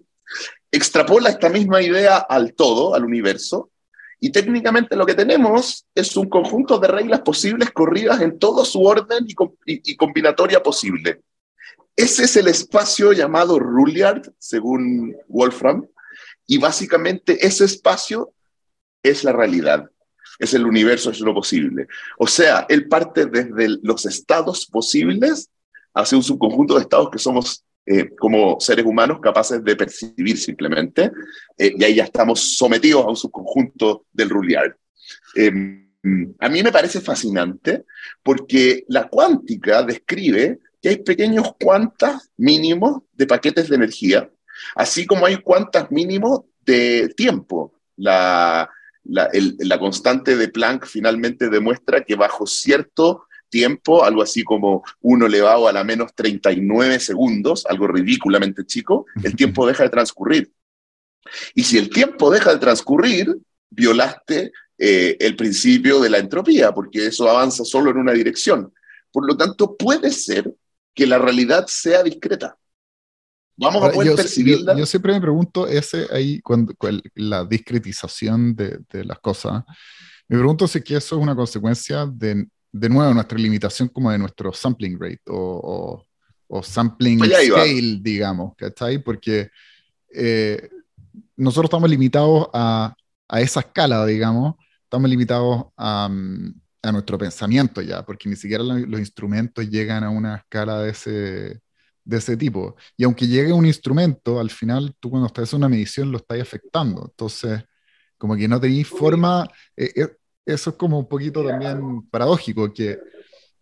Extrapola 0.71 1.29
esta 1.29 1.49
misma 1.49 1.81
idea 1.81 2.17
al 2.17 2.53
todo, 2.53 2.93
al 2.93 3.03
universo, 3.03 3.71
y 4.19 4.31
técnicamente 4.31 4.95
lo 4.95 5.05
que 5.05 5.15
tenemos 5.15 5.85
es 5.93 6.15
un 6.15 6.29
conjunto 6.29 6.79
de 6.79 6.87
reglas 6.87 7.21
posibles 7.21 7.71
corridas 7.71 8.21
en 8.21 8.39
todo 8.39 8.63
su 8.63 8.81
orden 8.81 9.25
y, 9.27 9.35
y 9.65 9.95
combinatoria 9.97 10.63
posible. 10.63 11.21
Ese 11.95 12.23
es 12.23 12.37
el 12.37 12.47
espacio 12.47 13.11
llamado 13.11 13.59
Ruliard, 13.59 14.31
según 14.37 15.15
Wolfram, 15.27 15.85
y 16.47 16.57
básicamente 16.57 17.45
ese 17.45 17.65
espacio 17.65 18.33
es 19.03 19.23
la 19.23 19.33
realidad, 19.33 19.89
es 20.39 20.53
el 20.53 20.65
universo, 20.65 21.11
es 21.11 21.19
lo 21.19 21.33
posible. 21.33 21.87
O 22.17 22.25
sea, 22.25 22.65
él 22.69 22.87
parte 22.87 23.25
desde 23.25 23.77
los 23.83 24.05
estados 24.05 24.65
posibles 24.65 25.49
hacia 25.93 26.17
un 26.17 26.23
subconjunto 26.23 26.75
de 26.75 26.81
estados 26.81 27.09
que 27.11 27.19
somos 27.19 27.63
eh, 27.85 28.15
como 28.15 28.59
seres 28.61 28.85
humanos 28.85 29.19
capaces 29.21 29.61
de 29.61 29.75
percibir 29.75 30.37
simplemente, 30.37 31.11
eh, 31.57 31.73
y 31.77 31.83
ahí 31.83 31.95
ya 31.95 32.05
estamos 32.05 32.55
sometidos 32.55 33.03
a 33.03 33.09
un 33.09 33.17
subconjunto 33.17 34.05
del 34.11 34.29
Ruliard. 34.29 34.73
Em, 35.35 35.83
a 36.39 36.49
mí 36.49 36.63
me 36.63 36.71
parece 36.71 37.01
fascinante 37.01 37.85
porque 38.23 38.85
la 38.87 39.07
cuántica 39.09 39.83
describe 39.83 40.59
que 40.81 40.89
hay 40.89 40.97
pequeños 40.97 41.55
cuantas 41.61 42.29
mínimos 42.37 43.03
de 43.13 43.27
paquetes 43.27 43.69
de 43.69 43.75
energía, 43.75 44.29
así 44.75 45.05
como 45.05 45.25
hay 45.25 45.37
cuantas 45.37 45.91
mínimos 45.91 46.41
de 46.65 47.13
tiempo 47.15 47.73
La, 47.97 48.69
la, 49.05 49.29
la, 49.59 49.79
constante 49.79 50.37
de 50.37 50.47
Planck 50.47 50.85
finalmente 50.85 51.49
demuestra 51.49 52.03
que 52.03 52.15
bajo 52.15 52.47
cierto 52.47 53.27
tiempo, 53.49 54.03
algo 54.03 54.23
así 54.23 54.43
como 54.43 54.83
1 55.01 55.25
elevado 55.27 55.67
a 55.67 55.73
la 55.73 55.83
menos 55.83 56.13
39 56.15 56.99
segundos, 56.99 57.65
algo 57.67 57.87
ridículamente 57.87 58.65
chico, 58.65 59.05
el 59.23 59.35
tiempo 59.35 59.67
deja 59.67 59.83
de 59.83 59.89
transcurrir. 59.89 60.51
Y 61.53 61.63
si 61.63 61.77
el 61.77 61.89
tiempo 61.89 62.31
deja 62.31 62.51
de 62.53 62.59
transcurrir, 62.59 63.37
violaste 63.69 64.51
eh, 64.77 65.17
el 65.19 65.35
principio 65.35 65.99
de 65.99 66.09
la 66.09 66.17
entropía, 66.17 66.71
porque 66.71 67.07
eso 67.07 67.29
avanza 67.29 67.63
solo 67.63 67.91
en 67.91 67.97
una 67.97 68.13
dirección. 68.13 68.73
Por 69.11 69.27
lo 69.27 69.37
tanto, 69.37 69.77
puede 69.77 70.09
ser 70.11 70.51
que 70.93 71.05
la 71.05 71.19
realidad 71.19 71.67
sea 71.67 72.03
discreta. 72.03 72.57
Vamos 73.55 73.83
a 73.83 73.91
poder 73.91 74.15
percibirla. 74.15 74.75
Yo, 74.75 74.85
siempre 74.85 75.13
me 75.13 75.21
pregunto 75.21 75.67
ese 75.67 76.07
ahí, 76.11 76.41
cuando, 76.41 76.73
la 77.15 77.45
discretización 77.45 78.55
de, 78.55 78.79
de, 78.91 79.05
las 79.05 79.19
cosas, 79.19 79.63
me 80.27 80.37
pregunto 80.37 80.67
si 80.67 80.81
que 80.81 80.95
eso 80.95 81.15
es 81.15 81.21
una 81.21 81.35
consecuencia 81.35 82.05
de, 82.05 82.47
de 82.71 82.89
nuevo, 82.89 83.13
nuestra 83.13 83.37
limitación 83.37 83.87
como 83.89 84.11
de 84.11 84.17
nuestro 84.17 84.51
sampling 84.51 84.99
rate 84.99 85.21
o, 85.27 86.03
o, 86.47 86.63
sampling 86.63 87.19
scale, 87.23 87.99
digamos, 88.01 88.53
¿cachai? 88.57 88.97
Porque 88.97 89.49
eh, 90.11 90.69
nosotros 91.35 91.65
estamos 91.65 91.89
limitados 91.89 92.47
a, 92.53 92.95
a, 93.27 93.41
esa 93.41 93.59
escala, 93.59 94.05
digamos, 94.05 94.55
estamos 94.83 95.09
limitados 95.09 95.65
a, 95.77 96.09
a, 96.81 96.91
nuestro 96.91 97.17
pensamiento 97.17 97.81
ya, 97.81 98.03
porque 98.03 98.29
ni 98.29 98.35
siquiera 98.35 98.63
los 98.63 98.99
instrumentos 98.99 99.69
llegan 99.69 100.03
a 100.03 100.09
una 100.09 100.37
escala 100.37 100.81
de 100.81 100.91
ese, 100.91 101.61
de 102.03 102.17
ese 102.17 102.37
tipo. 102.37 102.75
Y 102.97 103.03
aunque 103.03 103.27
llegue 103.27 103.53
un 103.53 103.65
instrumento, 103.65 104.39
al 104.39 104.49
final 104.49 104.95
tú 104.99 105.09
cuando 105.09 105.27
estás 105.27 105.43
haciendo 105.43 105.67
una 105.67 105.75
medición 105.75 106.11
lo 106.11 106.17
estás 106.17 106.39
afectando. 106.41 107.07
Entonces, 107.09 107.63
como 108.17 108.35
que 108.35 108.47
no 108.47 108.59
tenéis 108.59 108.87
forma, 108.87 109.47
eh, 109.75 109.91
eh, 109.95 110.07
eso 110.45 110.71
es 110.71 110.75
como 110.75 110.99
un 110.99 111.07
poquito 111.07 111.45
también 111.45 112.03
paradójico, 112.09 112.73
que 112.73 112.99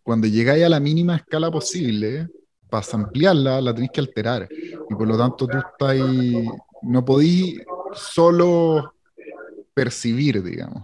cuando 0.02 0.26
llegáis 0.26 0.64
a 0.64 0.68
la 0.68 0.80
mínima 0.80 1.16
escala 1.16 1.50
posible, 1.50 2.28
para 2.68 2.86
ampliarla, 2.92 3.60
la 3.60 3.74
tenéis 3.74 3.92
que 3.92 4.00
alterar. 4.00 4.48
Y 4.88 4.94
por 4.94 5.06
lo 5.06 5.18
tanto 5.18 5.46
tú 5.46 5.58
estás 5.58 5.96
no 6.82 7.04
podéis 7.04 7.60
solo 7.94 8.94
percibir, 9.74 10.42
digamos. 10.42 10.82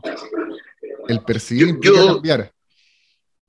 El 1.09 1.25
percibir 1.25 1.69
implica 1.69 2.07
cambiar. 2.07 2.53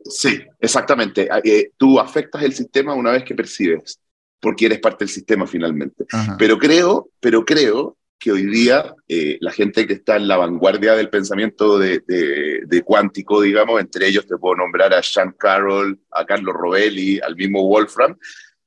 Sí, 0.04 0.42
exactamente. 0.60 1.28
Ah, 1.30 1.42
eh, 1.44 1.72
tú 1.78 2.00
afectas 2.00 2.44
el 2.44 2.54
sistema 2.54 2.94
una 2.94 3.12
vez 3.12 3.24
que 3.24 3.36
percibes, 3.36 4.00
porque 4.40 4.68
eres 4.68 4.80
parte 4.80 5.06
del 5.06 5.14
sistema 5.14 5.46
finalmente. 5.46 6.06
Pero 6.38 6.58
creo, 6.58 7.10
pero 7.20 7.44
creo 7.44 7.98
que 8.18 8.32
hoy 8.32 8.46
día 8.46 8.94
eh, 9.08 9.38
la 9.40 9.52
gente 9.52 9.88
que 9.88 9.94
está 9.94 10.18
en 10.18 10.28
la 10.28 10.36
vanguardia 10.38 10.94
del 10.94 11.10
pensamiento 11.10 11.80
de, 11.80 12.02
de, 12.06 12.82
cuántico, 12.84 13.42
digamos, 13.42 13.80
entre 13.80 14.08
ellos 14.08 14.28
te 14.28 14.38
puedo 14.38 14.58
nombrar 14.58 14.94
a 14.94 15.02
Sean 15.02 15.34
Carroll, 15.40 16.00
a 16.12 16.26
Carlos 16.26 16.54
Rovelli, 16.54 17.20
al 17.20 17.36
mismo 17.38 17.66
Wolfram, 17.66 18.18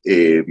eh, 0.05 0.43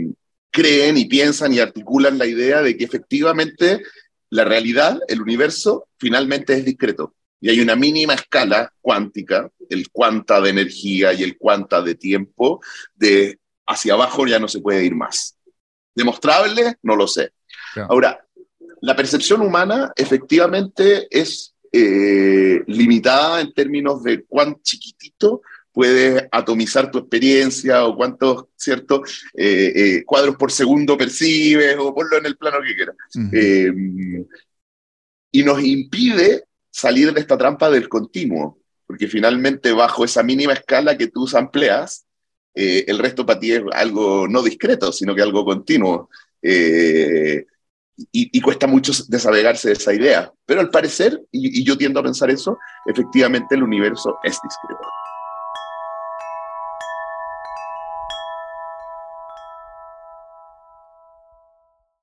creen 0.52 0.98
y 0.98 1.06
piensan 1.06 1.54
y 1.54 1.60
articulan 1.60 2.18
la 2.18 2.28
idea 2.28 2.62
de 2.62 2.78
que 2.78 2.84
efectivamente 2.84 3.82
la 4.30 4.46
realidad, 4.46 5.00
el 5.08 5.22
universo, 5.22 5.88
finalmente 5.98 6.54
es 6.54 6.64
discreto. 6.64 7.16
Y 7.42 7.50
hay 7.50 7.60
una 7.60 7.76
mínima 7.76 8.14
escala 8.14 8.72
cuántica, 8.80 9.50
el 9.68 9.90
cuanta 9.90 10.40
de 10.40 10.52
energía 10.52 11.12
y 11.12 11.24
el 11.24 11.38
cuanta 11.38 11.82
de 11.82 11.96
tiempo, 11.96 12.62
de 12.96 13.40
hacia 13.66 13.94
abajo 13.94 14.28
ya 14.28 14.40
no 14.40 14.48
se 14.48 14.60
puede 14.60 14.86
ir 14.86 14.96
más. 14.96 15.38
¿Demostrable? 15.96 16.76
No 16.84 16.96
lo 16.96 17.08
sé. 17.08 17.32
Ahora, 17.90 18.24
la 18.82 18.96
percepción 18.96 19.42
humana 19.42 19.92
efectivamente 19.96 21.08
es 21.10 21.56
eh, 21.72 22.64
limitada 22.68 23.42
en 23.42 23.54
términos 23.54 24.04
de 24.04 24.24
cuán 24.26 24.62
chiquitito 24.62 25.42
puedes 25.72 26.28
atomizar 26.32 26.92
tu 26.92 26.98
experiencia 26.98 27.86
o 27.86 27.96
cuántos 27.96 28.46
ciertos 28.58 29.24
eh, 29.34 29.72
eh, 29.74 30.04
cuadros 30.06 30.36
por 30.36 30.52
segundo 30.52 30.98
percibes 30.98 31.78
o 31.80 31.96
ponlo 31.96 32.18
en 32.18 32.26
el 32.26 32.38
plano 32.38 32.58
que 32.62 32.76
quieras. 32.76 32.96
y 35.34 35.44
nos 35.44 35.64
impide 35.64 36.44
salir 36.72 37.14
de 37.14 37.20
esta 37.22 37.38
trampa 37.38 37.70
del 37.70 37.88
continuo, 37.90 38.58
porque 38.88 39.08
finalmente 39.08 39.72
bajo 39.72 40.04
esa 40.04 40.24
mínima 40.24 40.54
escala 40.54 40.98
que 40.98 41.08
tú 41.08 41.28
amplias, 41.34 42.06
el 42.54 42.98
resto 42.98 43.26
para 43.26 43.40
ti 43.40 43.54
es 43.54 43.62
algo 43.74 44.28
no 44.28 44.42
discreto, 44.42 44.92
sino 44.92 45.16
que 45.16 45.22
algo 45.22 45.46
continuo 45.46 46.10
y, 48.12 48.42
cuesta 48.42 48.68
mucho 48.68 48.92
desapegarse 49.08 49.70
de 49.70 49.74
esa 49.76 49.94
idea. 49.94 50.34
Pero 50.46 50.62
al 50.62 50.70
parecer, 50.70 51.22
y 51.32 51.64
yo 51.64 51.78
tiendo 51.78 52.00
a 52.00 52.04
pensar 52.04 52.30
eso, 52.30 52.58
efectivamente 52.86 53.56
el 53.56 53.64
universo 53.64 54.18
es 54.24 54.38
discreto. 54.42 54.88